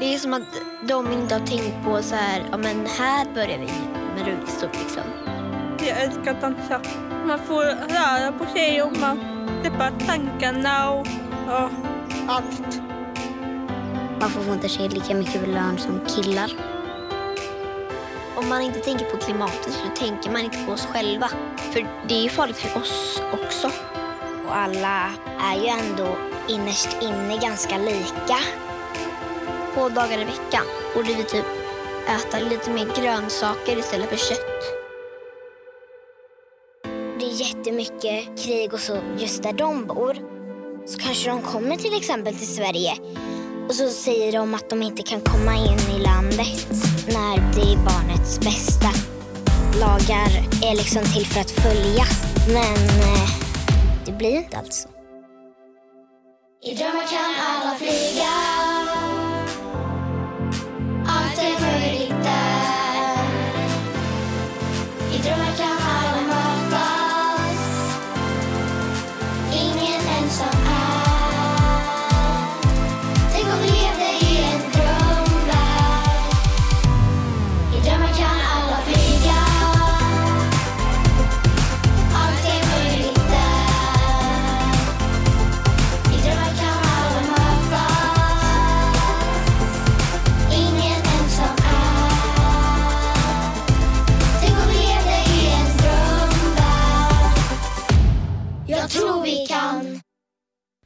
[0.00, 3.58] Det är som att de inte har tänkt på så här, ja men här börjar
[3.58, 3.68] vi
[4.16, 5.02] med rullstol liksom.
[5.78, 6.80] Jag älskar att dansa.
[7.26, 9.20] Man får röra på sig och man
[9.62, 11.06] släpper tankarna och
[11.46, 11.70] ja,
[12.28, 12.89] allt.
[14.20, 16.52] Man får inte sig lika mycket lön som killar.
[18.36, 21.28] Om man inte tänker på klimatet så tänker man inte på oss själva.
[21.56, 23.70] För det är ju farligt för oss också.
[24.46, 26.16] Och alla är ju ändå
[26.48, 28.38] innerst inne ganska lika.
[29.74, 31.46] Två dagar i veckan borde vi typ
[32.08, 34.62] äta lite mer grönsaker istället för kött.
[37.18, 40.16] Det är jättemycket krig och så just där de bor.
[40.86, 42.92] Så kanske de kommer till exempel till Sverige
[43.70, 46.66] och så säger de att de inte kan komma in i landet
[47.06, 48.88] när det är barnets bästa.
[49.80, 50.30] Lagar
[50.70, 53.30] är liksom till för att följas, men eh,
[54.06, 54.88] det blir inte alls så.
[56.62, 58.32] I drömmar kan alla flyga
[61.06, 63.24] Allt är möjligt där
[65.14, 65.79] I drömmar kan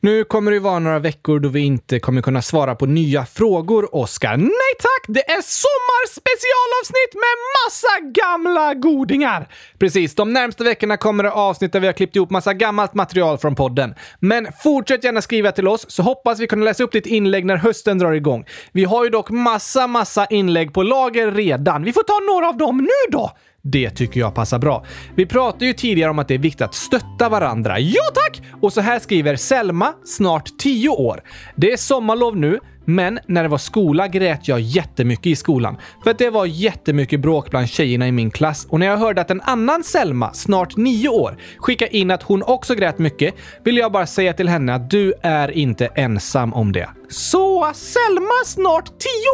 [0.04, 3.94] Nu kommer det vara några veckor då vi inte kommer kunna svara på nya frågor,
[3.94, 4.36] Oskar.
[4.36, 5.04] Nej tack!
[5.08, 9.48] Det är sommarspecialavsnitt med massa gamla godingar!
[9.78, 13.38] Precis, de närmsta veckorna kommer det avsnitt där vi har klippt ihop massa gammalt material
[13.38, 13.94] från podden.
[14.18, 17.56] Men fortsätt gärna skriva till oss så hoppas vi kunna läsa upp ditt inlägg när
[17.56, 18.44] hösten drar igång.
[18.72, 21.84] Vi har ju dock massa, massa inlägg på lager redan.
[21.84, 23.30] Vi får ta några av dem nu då!
[23.66, 24.85] Det tycker jag passar bra.
[25.14, 27.81] Vi pratade ju tidigare om att det är viktigt att stötta varandra.
[27.81, 28.42] Ja tack!
[28.61, 31.22] Och så här skriver Selma, snart 10 år.
[31.57, 35.77] Det är sommarlov nu, men när det var skola grät jag jättemycket i skolan.
[36.05, 39.20] För att det var jättemycket bråk bland tjejerna i min klass och när jag hörde
[39.20, 43.81] att en annan Selma, snart 9 år, skickade in att hon också grät mycket ville
[43.81, 46.88] jag bara säga till henne att du är inte ensam om det.
[47.14, 48.87] Så Selma, snart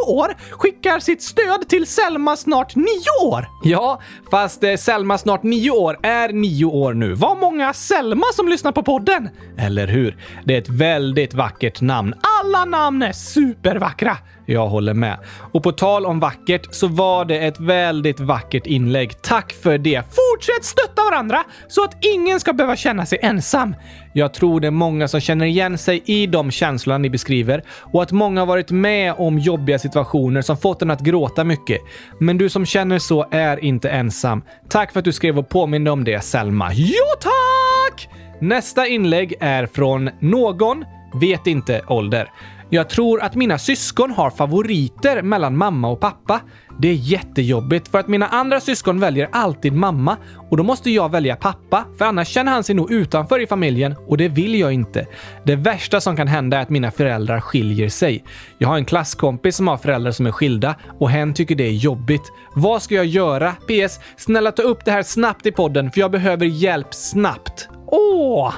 [0.05, 2.85] 10 år, skickar sitt stöd till Selma, snart 9
[3.23, 3.47] år?
[3.63, 7.13] Ja, fast eh, Selma, snart 9 år, är 9 år nu.
[7.13, 9.29] Vad många Selma som lyssnar på podden!
[9.57, 10.17] Eller hur?
[10.45, 12.13] Det är ett väldigt vackert namn.
[12.41, 14.17] Alla namn är supervackra!
[14.45, 15.17] Jag håller med.
[15.53, 19.21] Och på tal om vackert så var det ett väldigt vackert inlägg.
[19.21, 20.01] Tack för det!
[20.01, 23.75] Fortsätt stötta varandra så att ingen ska behöva känna sig ensam.
[24.13, 28.03] Jag tror det är många som känner igen sig i de känslorna ni beskriver och
[28.03, 31.81] att många har varit med om jobbiga situationer som fått en att gråta mycket.
[32.19, 34.43] Men du som känner så är inte ensam.
[34.69, 36.73] Tack för att du skrev och påminde om det, Selma.
[36.73, 38.09] Ja, tack!
[38.41, 42.29] Nästa inlägg är från någon, vet inte ålder.
[42.73, 46.41] Jag tror att mina syskon har favoriter mellan mamma och pappa.
[46.79, 50.17] Det är jättejobbigt för att mina andra syskon väljer alltid mamma
[50.49, 53.95] och då måste jag välja pappa för annars känner han sig nog utanför i familjen
[54.07, 55.07] och det vill jag inte.
[55.45, 58.23] Det värsta som kan hända är att mina föräldrar skiljer sig.
[58.57, 61.73] Jag har en klasskompis som har föräldrar som är skilda och hen tycker det är
[61.73, 62.31] jobbigt.
[62.55, 63.51] Vad ska jag göra?
[63.51, 63.99] PS.
[64.17, 67.69] Snälla ta upp det här snabbt i podden för jag behöver hjälp snabbt.
[67.87, 68.53] Åh!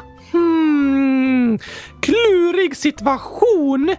[0.83, 1.59] Hmm.
[2.01, 3.95] Klurig situation.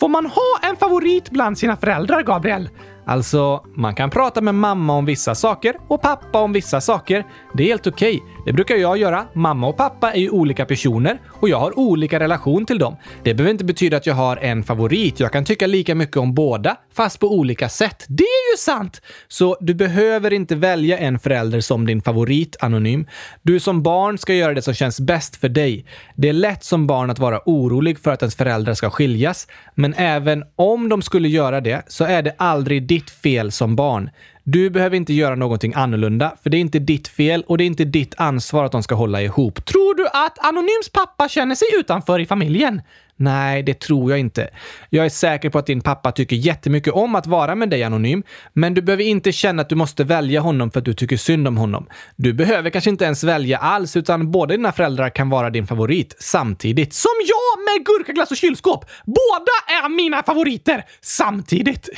[0.00, 2.68] Får man ha en favorit bland sina föräldrar, Gabriel?
[3.06, 7.26] Alltså, man kan prata med mamma om vissa saker och pappa om vissa saker.
[7.54, 8.22] Det är helt okej.
[8.22, 8.35] Okay.
[8.46, 9.26] Det brukar jag göra.
[9.32, 12.96] Mamma och pappa är ju olika personer och jag har olika relation till dem.
[13.22, 15.20] Det behöver inte betyda att jag har en favorit.
[15.20, 18.04] Jag kan tycka lika mycket om båda, fast på olika sätt.
[18.08, 19.02] Det är ju sant!
[19.28, 23.06] Så du behöver inte välja en förälder som din favorit, Anonym.
[23.42, 25.86] Du som barn ska göra det som känns bäst för dig.
[26.16, 29.94] Det är lätt som barn att vara orolig för att ens föräldrar ska skiljas, men
[29.94, 34.10] även om de skulle göra det så är det aldrig ditt fel som barn.
[34.48, 37.66] Du behöver inte göra någonting annorlunda, för det är inte ditt fel och det är
[37.66, 39.64] inte ditt ansvar att de ska hålla ihop.
[39.64, 42.82] Tror du att Anonyms pappa känner sig utanför i familjen?
[43.18, 44.50] Nej, det tror jag inte.
[44.90, 48.22] Jag är säker på att din pappa tycker jättemycket om att vara med dig anonym,
[48.52, 51.48] men du behöver inte känna att du måste välja honom för att du tycker synd
[51.48, 51.86] om honom.
[52.16, 56.16] Du behöver kanske inte ens välja alls, utan båda dina föräldrar kan vara din favorit
[56.18, 56.94] samtidigt.
[56.94, 58.84] Som jag med gurkaglass och kylskåp!
[59.04, 61.88] Båda är mina favoriter samtidigt!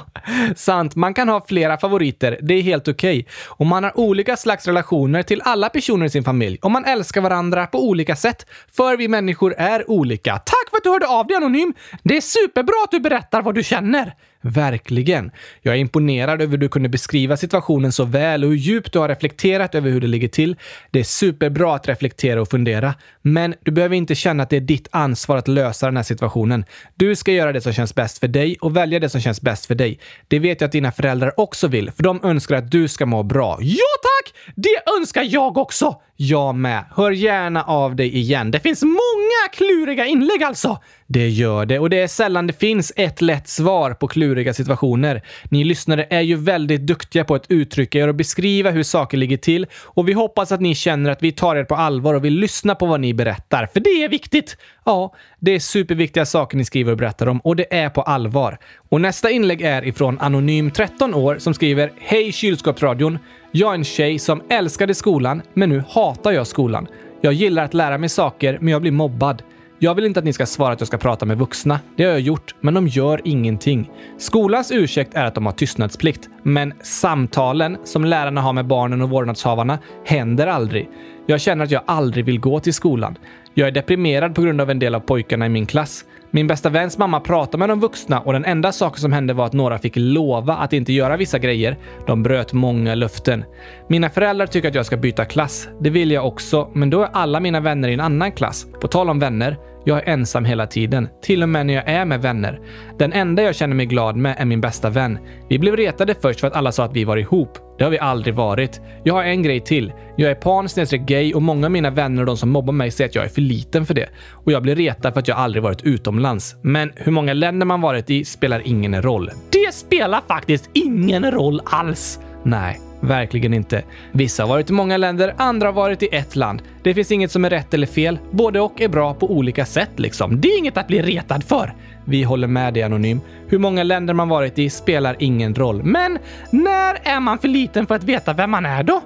[0.56, 2.38] Sant, man kan ha flera favoriter.
[2.42, 3.20] Det är helt okej.
[3.20, 3.32] Okay.
[3.46, 7.20] Och man har olika slags relationer till alla personer i sin familj och man älskar
[7.20, 8.46] varandra på olika sätt.
[8.76, 10.38] För vi människor är olika.
[10.38, 11.74] Tack Tack för att du hörde av dig Anonym!
[12.02, 14.14] Det är superbra att du berättar vad du känner.
[14.42, 15.30] Verkligen.
[15.62, 18.98] Jag är imponerad över hur du kunde beskriva situationen så väl och hur djupt du
[18.98, 20.56] har reflekterat över hur det ligger till.
[20.90, 22.94] Det är superbra att reflektera och fundera.
[23.22, 26.64] Men du behöver inte känna att det är ditt ansvar att lösa den här situationen.
[26.94, 29.66] Du ska göra det som känns bäst för dig och välja det som känns bäst
[29.66, 29.98] för dig.
[30.28, 33.22] Det vet jag att dina föräldrar också vill, för de önskar att du ska må
[33.22, 33.58] bra.
[33.60, 34.19] Ja tack!
[34.54, 36.00] Det önskar jag också!
[36.22, 36.84] Jag med.
[36.96, 38.50] Hör gärna av dig igen.
[38.50, 40.78] Det finns många kluriga inlägg alltså.
[41.06, 45.22] Det gör det och det är sällan det finns ett lätt svar på kluriga situationer.
[45.50, 49.36] Ni lyssnare är ju väldigt duktiga på att uttrycka er och beskriva hur saker ligger
[49.36, 52.34] till och vi hoppas att ni känner att vi tar er på allvar och vill
[52.34, 54.56] lyssna på vad ni berättar, för det är viktigt.
[54.84, 58.58] Ja, det är superviktiga saker ni skriver och berättar om och det är på allvar.
[58.90, 63.18] Och nästa inlägg är ifrån Anonym 13 år som skriver Hej kylskåpsradion!
[63.52, 66.86] Jag är en tjej som älskade skolan, men nu hatar jag skolan.
[67.20, 69.42] Jag gillar att lära mig saker, men jag blir mobbad.
[69.78, 71.80] Jag vill inte att ni ska svara att jag ska prata med vuxna.
[71.96, 73.90] Det har jag gjort, men de gör ingenting.
[74.18, 79.10] Skolans ursäkt är att de har tystnadsplikt, men samtalen som lärarna har med barnen och
[79.10, 80.88] vårdnadshavarna händer aldrig.
[81.26, 83.18] Jag känner att jag aldrig vill gå till skolan.
[83.54, 86.04] Jag är deprimerad på grund av en del av pojkarna i min klass.
[86.32, 89.46] Min bästa väns mamma pratade med de vuxna och den enda saken som hände var
[89.46, 91.76] att några fick lova att inte göra vissa grejer.
[92.06, 93.44] De bröt många löften.
[93.88, 95.68] Mina föräldrar tycker att jag ska byta klass.
[95.80, 98.66] Det vill jag också, men då är alla mina vänner i en annan klass.
[98.80, 102.04] På tal om vänner, jag är ensam hela tiden, till och med när jag är
[102.04, 102.60] med vänner.
[102.98, 105.18] Den enda jag känner mig glad med är min bästa vän.
[105.48, 107.58] Vi blev retade först för att alla sa att vi var ihop.
[107.78, 108.80] Det har vi aldrig varit.
[109.04, 109.92] Jag har en grej till.
[110.16, 110.68] Jag är pan
[111.06, 113.28] gay och många av mina vänner och de som mobbar mig säger att jag är
[113.28, 114.08] för liten för det.
[114.30, 116.56] Och jag blir retad för att jag aldrig varit utomlands.
[116.62, 119.30] Men hur många länder man varit i spelar ingen roll.
[119.52, 122.20] Det spelar faktiskt ingen roll alls!
[122.44, 123.82] Nej, Verkligen inte.
[124.12, 126.62] Vissa har varit i många länder, andra har varit i ett land.
[126.82, 128.18] Det finns inget som är rätt eller fel.
[128.30, 130.40] Både och är bra på olika sätt liksom.
[130.40, 131.74] Det är inget att bli retad för.
[132.04, 133.20] Vi håller med dig Anonym.
[133.48, 135.82] Hur många länder man varit i spelar ingen roll.
[135.82, 136.18] Men
[136.50, 139.02] när är man för liten för att veta vem man är då?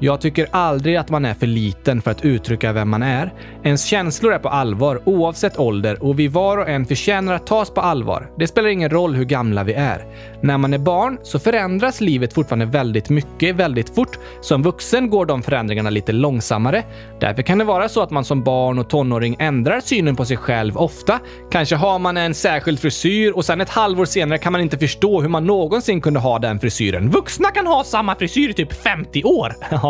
[0.00, 3.32] Jag tycker aldrig att man är för liten för att uttrycka vem man är.
[3.62, 7.70] Ens känslor är på allvar oavsett ålder och vi var och en förtjänar att tas
[7.70, 8.30] på allvar.
[8.38, 10.06] Det spelar ingen roll hur gamla vi är.
[10.40, 14.18] När man är barn så förändras livet fortfarande väldigt mycket väldigt fort.
[14.40, 16.84] Som vuxen går de förändringarna lite långsammare.
[17.20, 20.36] Därför kan det vara så att man som barn och tonåring ändrar synen på sig
[20.36, 21.18] själv ofta.
[21.50, 25.20] Kanske har man en särskild frisyr och sen ett halvår senare kan man inte förstå
[25.20, 27.10] hur man någonsin kunde ha den frisyren.
[27.10, 29.54] Vuxna kan ha samma frisyr i typ 50 år.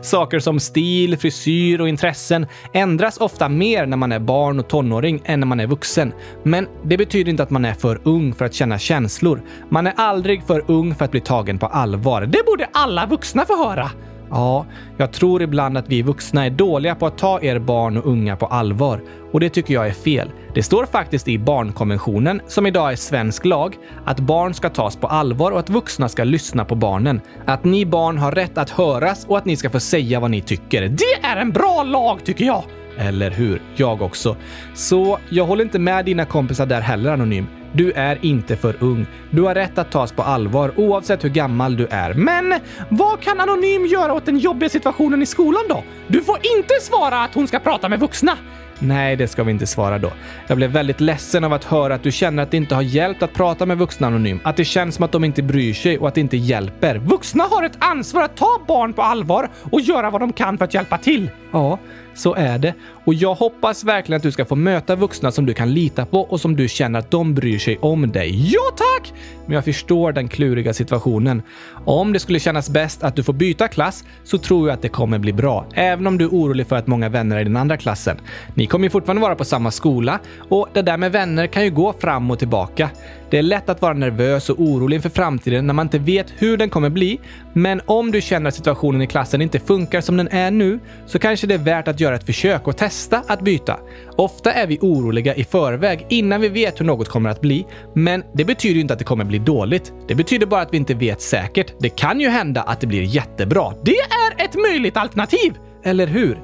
[0.00, 5.22] saker som stil, frisyr och intressen ändras ofta mer när man är barn och tonåring
[5.24, 6.12] än när man är vuxen.
[6.42, 9.42] Men det betyder inte att man är för ung för att känna känslor.
[9.68, 12.22] Man är aldrig för ung för att bli tagen på allvar.
[12.22, 13.90] Det borde alla vuxna få höra.
[14.30, 14.66] Ja,
[14.96, 18.36] jag tror ibland att vi vuxna är dåliga på att ta er barn och unga
[18.36, 19.00] på allvar.
[19.32, 20.30] Och det tycker jag är fel.
[20.54, 25.06] Det står faktiskt i barnkonventionen, som idag är svensk lag, att barn ska tas på
[25.06, 27.20] allvar och att vuxna ska lyssna på barnen.
[27.46, 30.40] Att ni barn har rätt att höras och att ni ska få säga vad ni
[30.40, 30.88] tycker.
[30.88, 32.64] Det är en bra lag tycker jag!
[32.98, 33.62] Eller hur?
[33.76, 34.36] Jag också.
[34.74, 37.46] Så jag håller inte med dina kompisar där heller, Anonym.
[37.72, 39.06] Du är inte för ung.
[39.30, 42.14] Du har rätt att tas på allvar oavsett hur gammal du är.
[42.14, 45.84] Men vad kan Anonym göra åt den jobbiga situationen i skolan då?
[46.06, 48.36] Du får inte svara att hon ska prata med vuxna.
[48.82, 50.12] Nej, det ska vi inte svara då.
[50.46, 53.22] Jag blev väldigt ledsen av att höra att du känner att det inte har hjälpt
[53.22, 54.40] att prata med vuxna anonym.
[54.44, 56.98] Att det känns som att de inte bryr sig och att det inte hjälper.
[56.98, 60.64] Vuxna har ett ansvar att ta barn på allvar och göra vad de kan för
[60.64, 61.30] att hjälpa till.
[61.52, 61.78] Ja,
[62.14, 62.74] så är det.
[63.04, 66.20] Och jag hoppas verkligen att du ska få möta vuxna som du kan lita på
[66.20, 68.52] och som du känner att de bryr sig om dig.
[68.52, 69.12] Ja tack!
[69.46, 71.42] Men jag förstår den kluriga situationen.
[71.84, 74.88] Om det skulle kännas bäst att du får byta klass så tror jag att det
[74.88, 75.66] kommer bli bra.
[75.74, 78.16] Även om du är orolig för att många vänner är i den andra klassen.
[78.54, 81.70] Ni kommer ju fortfarande vara på samma skola och det där med vänner kan ju
[81.70, 82.90] gå fram och tillbaka.
[83.30, 86.56] Det är lätt att vara nervös och orolig inför framtiden när man inte vet hur
[86.56, 87.20] den kommer bli.
[87.52, 91.18] Men om du känner att situationen i klassen inte funkar som den är nu så
[91.18, 93.80] kanske det är värt att göra ett försök och testa att byta.
[94.16, 97.66] Ofta är vi oroliga i förväg innan vi vet hur något kommer att bli.
[97.94, 99.92] Men det betyder inte att det kommer bli dåligt.
[100.08, 101.74] Det betyder bara att vi inte vet säkert.
[101.78, 103.72] Det kan ju hända att det blir jättebra.
[103.82, 105.52] Det är ett möjligt alternativ!
[105.84, 106.38] Eller hur?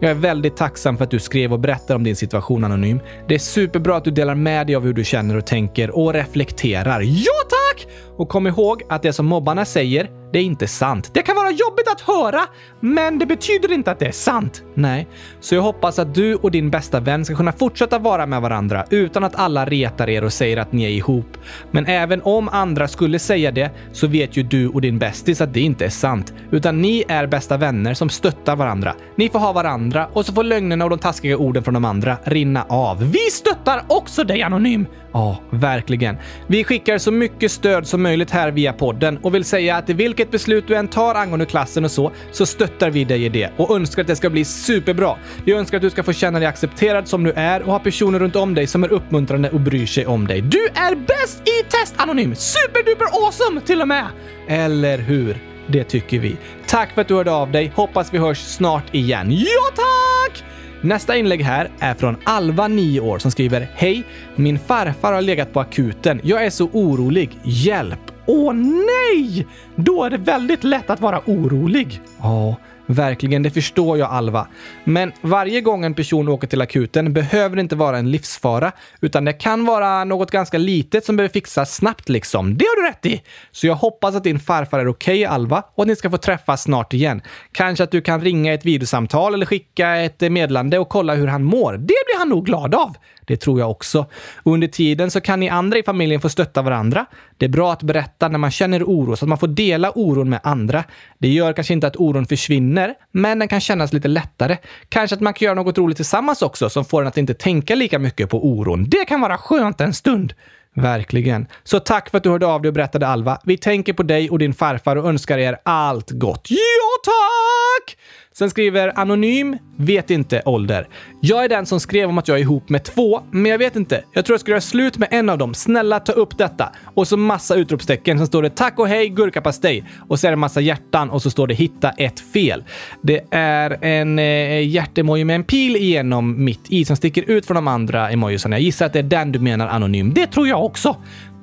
[0.00, 3.00] Jag är väldigt tacksam för att du skrev och berättar om din situation anonym.
[3.28, 6.14] Det är superbra att du delar med dig av hur du känner och tänker och
[6.14, 7.00] reflekterar.
[7.00, 7.86] Ja tack!
[8.16, 11.10] Och kom ihåg att det som mobbarna säger, det är inte sant.
[11.12, 12.40] Det kan vara jobbigt att höra,
[12.80, 14.62] men det betyder inte att det är sant.
[14.74, 15.08] Nej,
[15.40, 18.84] så jag hoppas att du och din bästa vän ska kunna fortsätta vara med varandra
[18.90, 21.36] utan att alla retar er och säger att ni är ihop.
[21.70, 25.54] Men även om andra skulle säga det så vet ju du och din bästis att
[25.54, 28.94] det inte är sant, utan ni är bästa vänner som stöttar varandra.
[29.16, 32.16] Ni får ha varandra och så får lögnerna och de taskiga orden från de andra
[32.24, 33.10] rinna av.
[33.10, 34.86] Vi stöttar också dig Anonym!
[35.14, 36.16] Ja, verkligen.
[36.46, 40.23] Vi skickar så mycket stöd som möjligt här via podden och vill säga att vilket
[40.24, 43.50] vilket beslut du än tar angående klassen och så, så stöttar vi dig i det
[43.56, 45.16] och önskar att det ska bli superbra.
[45.44, 48.18] Jag önskar att du ska få känna dig accepterad som du är och ha personer
[48.18, 50.40] runt om dig som är uppmuntrande och bryr sig om dig.
[50.40, 52.34] Du är bäst i test Anonym!
[52.34, 54.06] Superduper awesome till och med!
[54.48, 55.38] Eller hur?
[55.66, 56.36] Det tycker vi.
[56.66, 57.72] Tack för att du hörde av dig.
[57.74, 59.30] Hoppas vi hörs snart igen.
[59.30, 60.44] Ja, tack!
[60.80, 64.04] Nästa inlägg här är från Alva, 9 år, som skriver Hej!
[64.36, 66.20] Min farfar har legat på akuten.
[66.22, 67.38] Jag är så orolig.
[67.42, 68.03] Hjälp!
[68.26, 69.46] Åh nej!
[69.76, 72.00] Då är det väldigt lätt att vara orolig.
[72.22, 72.56] Ja,
[72.86, 74.46] Verkligen, det förstår jag Alva.
[74.84, 79.24] Men varje gång en person åker till akuten behöver det inte vara en livsfara, utan
[79.24, 82.58] det kan vara något ganska litet som behöver fixas snabbt liksom.
[82.58, 83.22] Det har du rätt i!
[83.50, 86.16] Så jag hoppas att din farfar är okej, okay, Alva, och att ni ska få
[86.16, 87.22] träffas snart igen.
[87.52, 91.44] Kanske att du kan ringa ett videosamtal eller skicka ett meddelande och kolla hur han
[91.44, 91.72] mår.
[91.72, 92.96] Det blir han nog glad av.
[93.26, 94.06] Det tror jag också.
[94.42, 97.06] Under tiden så kan ni andra i familjen få stötta varandra.
[97.38, 100.30] Det är bra att berätta när man känner oro så att man får dela oron
[100.30, 100.84] med andra.
[101.18, 104.56] Det gör kanske inte att oron försvinner, men den kan kännas lite lättare.
[104.88, 107.74] Kanske att man kan göra något roligt tillsammans också som får en att inte tänka
[107.74, 108.84] lika mycket på oron.
[108.88, 110.34] Det kan vara skönt en stund.
[110.76, 111.46] Verkligen.
[111.64, 113.38] Så tack för att du hörde av dig och berättade Alva.
[113.44, 116.48] Vi tänker på dig och din farfar och önskar er allt gott.
[116.50, 116.58] Ja,
[117.04, 117.96] tack!
[118.38, 120.88] Sen skriver Anonym, vet inte ålder.
[121.20, 123.76] Jag är den som skrev om att jag är ihop med två, men jag vet
[123.76, 124.04] inte.
[124.12, 125.54] Jag tror jag ska göra slut med en av dem.
[125.54, 126.72] Snälla ta upp detta.
[126.94, 128.18] Och så massa utropstecken.
[128.18, 129.84] Sen står det tack och hej gurkapastej.
[130.08, 132.64] Och så är det massa hjärtan och så står det hitta ett fel.
[133.02, 137.54] Det är en eh, hjärtemoji med en pil igenom mitt i som sticker ut från
[137.54, 138.56] de andra emojisarna.
[138.56, 140.14] Jag gissar att det är den du menar anonym.
[140.14, 140.96] Det tror jag också.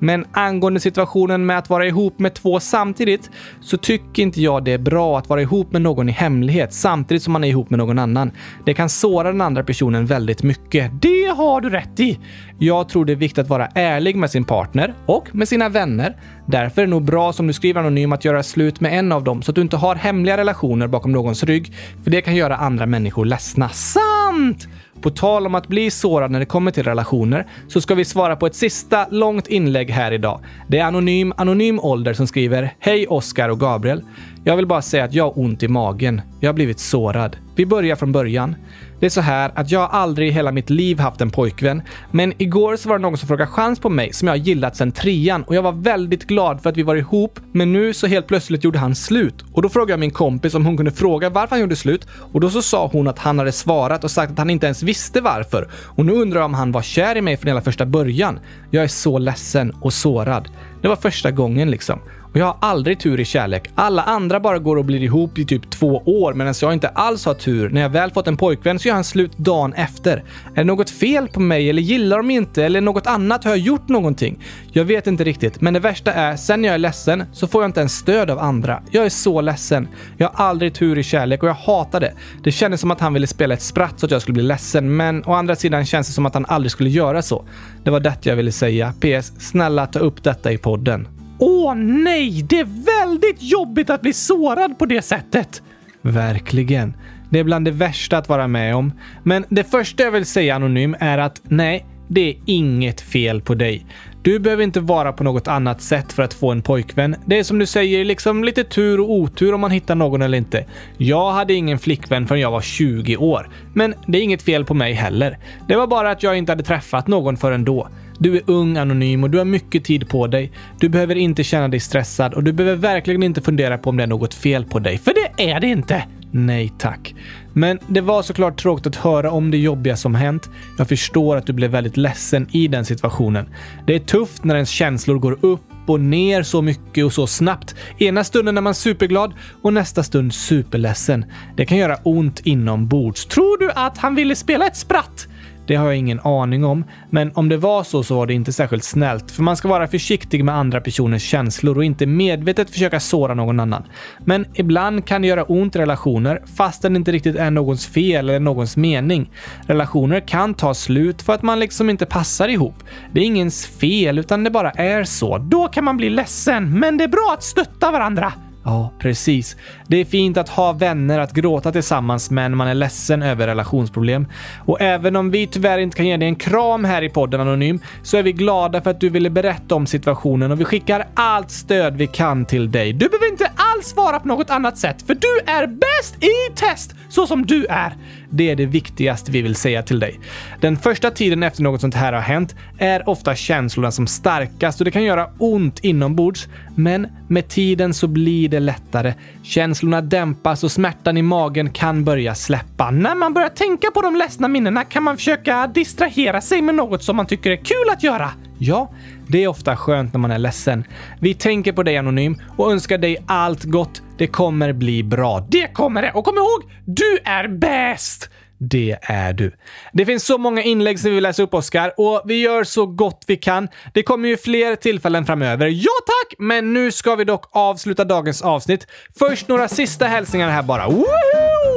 [0.03, 3.29] Men angående situationen med att vara ihop med två samtidigt
[3.61, 7.23] så tycker inte jag det är bra att vara ihop med någon i hemlighet samtidigt
[7.23, 8.31] som man är ihop med någon annan.
[8.65, 10.91] Det kan såra den andra personen väldigt mycket.
[11.01, 12.19] Det har du rätt i!
[12.57, 16.17] Jag tror det är viktigt att vara ärlig med sin partner och med sina vänner.
[16.45, 19.23] Därför är det nog bra som du skriver anonym att göra slut med en av
[19.23, 21.73] dem så att du inte har hemliga relationer bakom någons rygg,
[22.03, 23.69] för det kan göra andra människor ledsna.
[23.69, 24.67] Sant!
[25.01, 28.35] På tal om att bli sårad när det kommer till relationer så ska vi svara
[28.35, 30.41] på ett sista långt inlägg här idag.
[30.67, 34.03] Det är Anonym Anonym Ålder som skriver Hej Oskar och Gabriel.
[34.43, 36.21] Jag vill bara säga att jag har ont i magen.
[36.39, 37.37] Jag har blivit sårad.
[37.55, 38.55] Vi börjar från början.
[39.01, 41.81] Det är så här att jag aldrig i hela mitt liv haft en pojkvän,
[42.11, 44.75] men igår så var det någon som frågade chans på mig som jag har gillat
[44.75, 48.07] sedan trean och jag var väldigt glad för att vi var ihop, men nu så
[48.07, 49.45] helt plötsligt gjorde han slut.
[49.53, 52.39] Och då frågade jag min kompis om hon kunde fråga varför han gjorde slut och
[52.39, 55.21] då så sa hon att han hade svarat och sagt att han inte ens visste
[55.21, 55.69] varför.
[55.73, 58.39] Och nu undrar jag om han var kär i mig från hela första början.
[58.71, 60.49] Jag är så ledsen och sårad.
[60.81, 61.99] Det var första gången liksom.
[62.31, 63.69] Och jag har aldrig tur i kärlek.
[63.75, 67.25] Alla andra bara går och blir ihop i typ två år medan jag inte alls
[67.25, 67.69] har tur.
[67.69, 70.23] När jag väl fått en pojkvän så gör han slut dagen efter.
[70.53, 73.43] Är det något fel på mig eller gillar de inte eller något annat?
[73.43, 74.43] Har jag gjort någonting?
[74.71, 77.63] Jag vet inte riktigt, men det värsta är sen när jag är ledsen så får
[77.63, 78.83] jag inte ens stöd av andra.
[78.91, 79.87] Jag är så ledsen.
[80.17, 82.13] Jag har aldrig tur i kärlek och jag hatar det.
[82.43, 84.95] Det kändes som att han ville spela ett spratt så att jag skulle bli ledsen,
[84.95, 87.45] men å andra sidan känns det som att han aldrig skulle göra så.
[87.83, 88.93] Det var detta jag ville säga.
[88.99, 89.33] PS.
[89.39, 91.20] Snälla ta upp detta i podden.
[91.43, 95.61] Åh nej, det är väldigt jobbigt att bli sårad på det sättet.
[96.01, 96.93] Verkligen.
[97.29, 98.93] Det är bland det värsta att vara med om.
[99.23, 103.55] Men det första jag vill säga anonym är att nej, det är inget fel på
[103.55, 103.85] dig.
[104.21, 107.15] Du behöver inte vara på något annat sätt för att få en pojkvän.
[107.25, 110.37] Det är som du säger, liksom lite tur och otur om man hittar någon eller
[110.37, 110.65] inte.
[110.97, 113.49] Jag hade ingen flickvän förrän jag var 20 år.
[113.73, 115.37] Men det är inget fel på mig heller.
[115.67, 117.87] Det var bara att jag inte hade träffat någon förrän då.
[118.21, 120.51] Du är ung, anonym och du har mycket tid på dig.
[120.79, 124.03] Du behöver inte känna dig stressad och du behöver verkligen inte fundera på om det
[124.03, 126.03] är något fel på dig, för det är det inte!
[126.31, 127.15] Nej tack.
[127.53, 130.49] Men det var såklart tråkigt att höra om det jobbiga som hänt.
[130.77, 133.49] Jag förstår att du blev väldigt ledsen i den situationen.
[133.87, 137.75] Det är tufft när ens känslor går upp och ner så mycket och så snabbt.
[137.99, 141.25] Ena stunden är man superglad och nästa stund superledsen.
[141.57, 143.25] Det kan göra ont inombords.
[143.25, 145.27] Tror du att han ville spela ett spratt?
[145.71, 148.53] Det har jag ingen aning om, men om det var så så var det inte
[148.53, 152.99] särskilt snällt, för man ska vara försiktig med andra personers känslor och inte medvetet försöka
[152.99, 153.83] såra någon annan.
[154.25, 158.29] Men ibland kan det göra ont i relationer, fastän det inte riktigt är någons fel
[158.29, 159.31] eller någons mening.
[159.67, 162.75] Relationer kan ta slut för att man liksom inte passar ihop.
[163.11, 165.37] Det är ingens fel, utan det bara är så.
[165.37, 168.33] Då kan man bli ledsen, men det är bra att stötta varandra.
[168.63, 169.57] Ja, precis.
[169.87, 173.47] Det är fint att ha vänner att gråta tillsammans med när man är ledsen över
[173.47, 174.27] relationsproblem.
[174.65, 177.79] Och även om vi tyvärr inte kan ge dig en kram här i podden Anonym,
[178.03, 181.51] så är vi glada för att du ville berätta om situationen och vi skickar allt
[181.51, 182.93] stöd vi kan till dig.
[182.93, 186.95] Du behöver inte alls svara på något annat sätt, för du är bäst i test,
[187.09, 187.93] så som du är.
[188.29, 190.19] Det är det viktigaste vi vill säga till dig.
[190.61, 194.85] Den första tiden efter något sånt här har hänt är ofta känslorna som starkast och
[194.85, 196.47] det kan göra ont inombords.
[196.75, 199.13] Men med tiden så blir det lättare.
[199.43, 202.91] Känslorna dämpas och smärtan i magen kan börja släppa.
[202.91, 207.03] När man börjar tänka på de ledsna minnena kan man försöka distrahera sig med något
[207.03, 208.31] som man tycker är kul att göra.
[208.57, 208.91] Ja,
[209.27, 210.83] det är ofta skönt när man är ledsen.
[211.19, 214.01] Vi tänker på dig Anonym och önskar dig allt gott.
[214.17, 215.47] Det kommer bli bra.
[215.49, 216.11] Det kommer det!
[216.11, 218.29] Och kom ihåg, du är bäst!
[218.63, 219.51] Det är du.
[219.93, 222.85] Det finns så många inlägg som vi vill läsa upp, Oskar, och vi gör så
[222.85, 223.67] gott vi kan.
[223.93, 225.67] Det kommer ju fler tillfällen framöver.
[225.67, 226.35] Ja tack!
[226.39, 228.87] Men nu ska vi dock avsluta dagens avsnitt.
[229.19, 230.87] Först några sista hälsningar här bara.
[230.87, 231.70] Woohoo!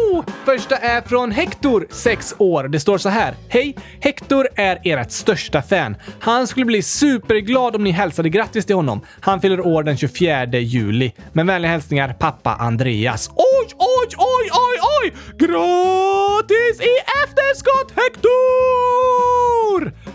[0.45, 2.69] Första är från Hector, 6 år.
[2.69, 3.35] Det står så här.
[3.49, 3.77] Hej!
[4.01, 5.97] Hector är ert största fan.
[6.21, 9.01] Han skulle bli superglad om ni hälsade grattis till honom.
[9.21, 11.13] Han fyller år den 24 juli.
[11.33, 13.29] Med vänliga hälsningar pappa Andreas.
[13.29, 15.13] Oj, oj, oj, oj, oj!
[15.39, 16.93] Grattis i
[17.25, 19.45] efterskott Hector!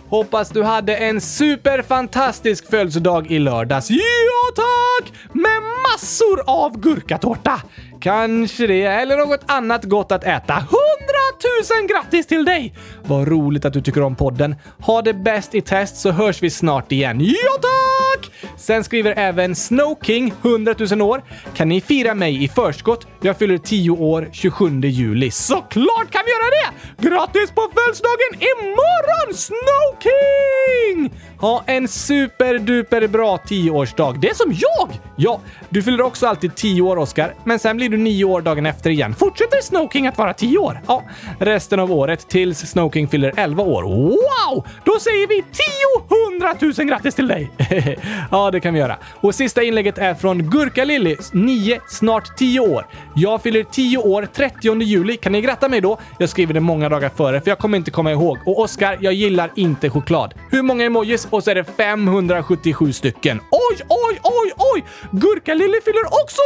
[0.10, 3.89] Hoppas du hade en superfantastisk födelsedag i lördags.
[3.89, 5.14] Ja tack!
[5.34, 7.62] Med massor av gurkatårta!
[8.01, 10.53] Kanske det, eller något annat gott att äta
[11.39, 12.73] tusen grattis till dig!
[13.03, 14.55] Vad roligt att du tycker om podden.
[14.79, 17.19] Ha det bäst i test så hörs vi snart igen.
[17.21, 18.31] Ja tack!
[18.57, 21.23] Sen skriver även Snowking, 100 000 år.
[21.55, 23.07] Kan ni fira mig i förskott?
[23.21, 25.31] Jag fyller 10 år 27 juli.
[25.31, 26.69] Såklart kan vi göra det!
[27.09, 31.19] Grattis på födelsedagen imorgon Snowking!
[31.39, 34.15] Ha en superduper bra tioårsdag.
[34.21, 34.99] Det är som jag!
[35.15, 38.65] Ja, du fyller också alltid tio år, Oscar, men sen blir du nio år dagen
[38.65, 39.15] efter igen.
[39.15, 40.81] Fortsätter Snowking att vara tio år?
[40.87, 41.03] Ja,
[41.39, 43.83] resten av året tills Snowking fyller 11 år.
[43.83, 44.67] Wow!
[44.83, 47.51] Då säger vi 10 000 grattis till dig!
[48.31, 48.97] ja, det kan vi göra.
[49.21, 52.87] Och sista inlägget är från Gurka Lilly, 9, snart 10 år.
[53.15, 55.17] Jag fyller 10 år 30 juli.
[55.17, 55.97] Kan ni gratta mig då?
[56.17, 58.37] Jag skriver det många dagar före, för jag kommer inte komma ihåg.
[58.45, 60.33] Och Oscar, jag gillar inte choklad.
[60.51, 61.27] Hur många emojis?
[61.30, 63.41] Och så är det 577 stycken.
[63.51, 64.84] Oj, oj, oj, oj!
[65.11, 66.41] Gurka Lilly fyller också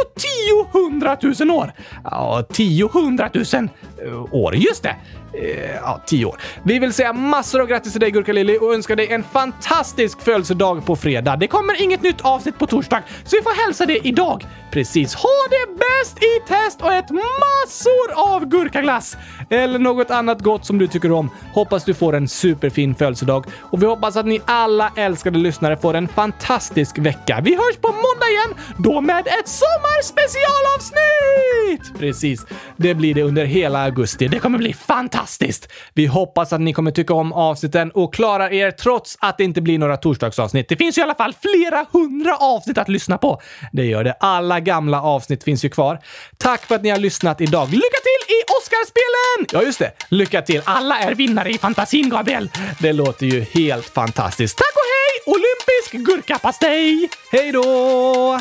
[1.30, 1.72] 10 000 år.
[2.04, 3.68] Ja, 10 000
[4.04, 4.54] eh, år.
[4.54, 4.96] Just det.
[5.42, 6.40] Eh, ja, 10 år.
[6.62, 10.20] Vi vill säga massor av grattis till dig Gurka Lilly och önska dig en fantastisk
[10.20, 11.36] födelsedag på fredag.
[11.36, 14.46] Det kommer inget nytt avsnitt på torsdag, så vi får hälsa det idag.
[14.70, 15.14] Precis.
[15.14, 19.16] Ha det bäst i test och ät massor av gurkaglass!
[19.50, 21.30] Eller något annat gott som du tycker om.
[21.52, 25.76] Hoppas du får en superfin födelsedag och vi hoppas att ni alla alla älskade lyssnare
[25.76, 27.40] får en fantastisk vecka.
[27.44, 31.98] Vi hörs på måndag igen, då med ett sommarspecialavsnitt!
[31.98, 32.46] Precis.
[32.76, 34.28] Det blir det under hela augusti.
[34.28, 35.68] Det kommer bli fantastiskt!
[35.92, 39.60] Vi hoppas att ni kommer tycka om avsnitten och klarar er trots att det inte
[39.60, 40.68] blir några torsdagsavsnitt.
[40.68, 43.40] Det finns ju i alla fall flera hundra avsnitt att lyssna på.
[43.72, 44.16] Det gör det.
[44.20, 45.98] Alla gamla avsnitt finns ju kvar.
[46.38, 47.68] Tack för att ni har lyssnat idag.
[47.68, 49.46] Lycka till i Oscarspelen!
[49.52, 49.92] Ja, just det.
[50.08, 50.62] Lycka till.
[50.64, 52.50] Alla är vinnare i fantasin, Gabriel.
[52.78, 54.63] Det låter ju helt fantastiskt.
[54.64, 55.34] Tack och hej!
[55.34, 57.10] Olympisk gurkapastej!
[57.30, 58.40] Hej då!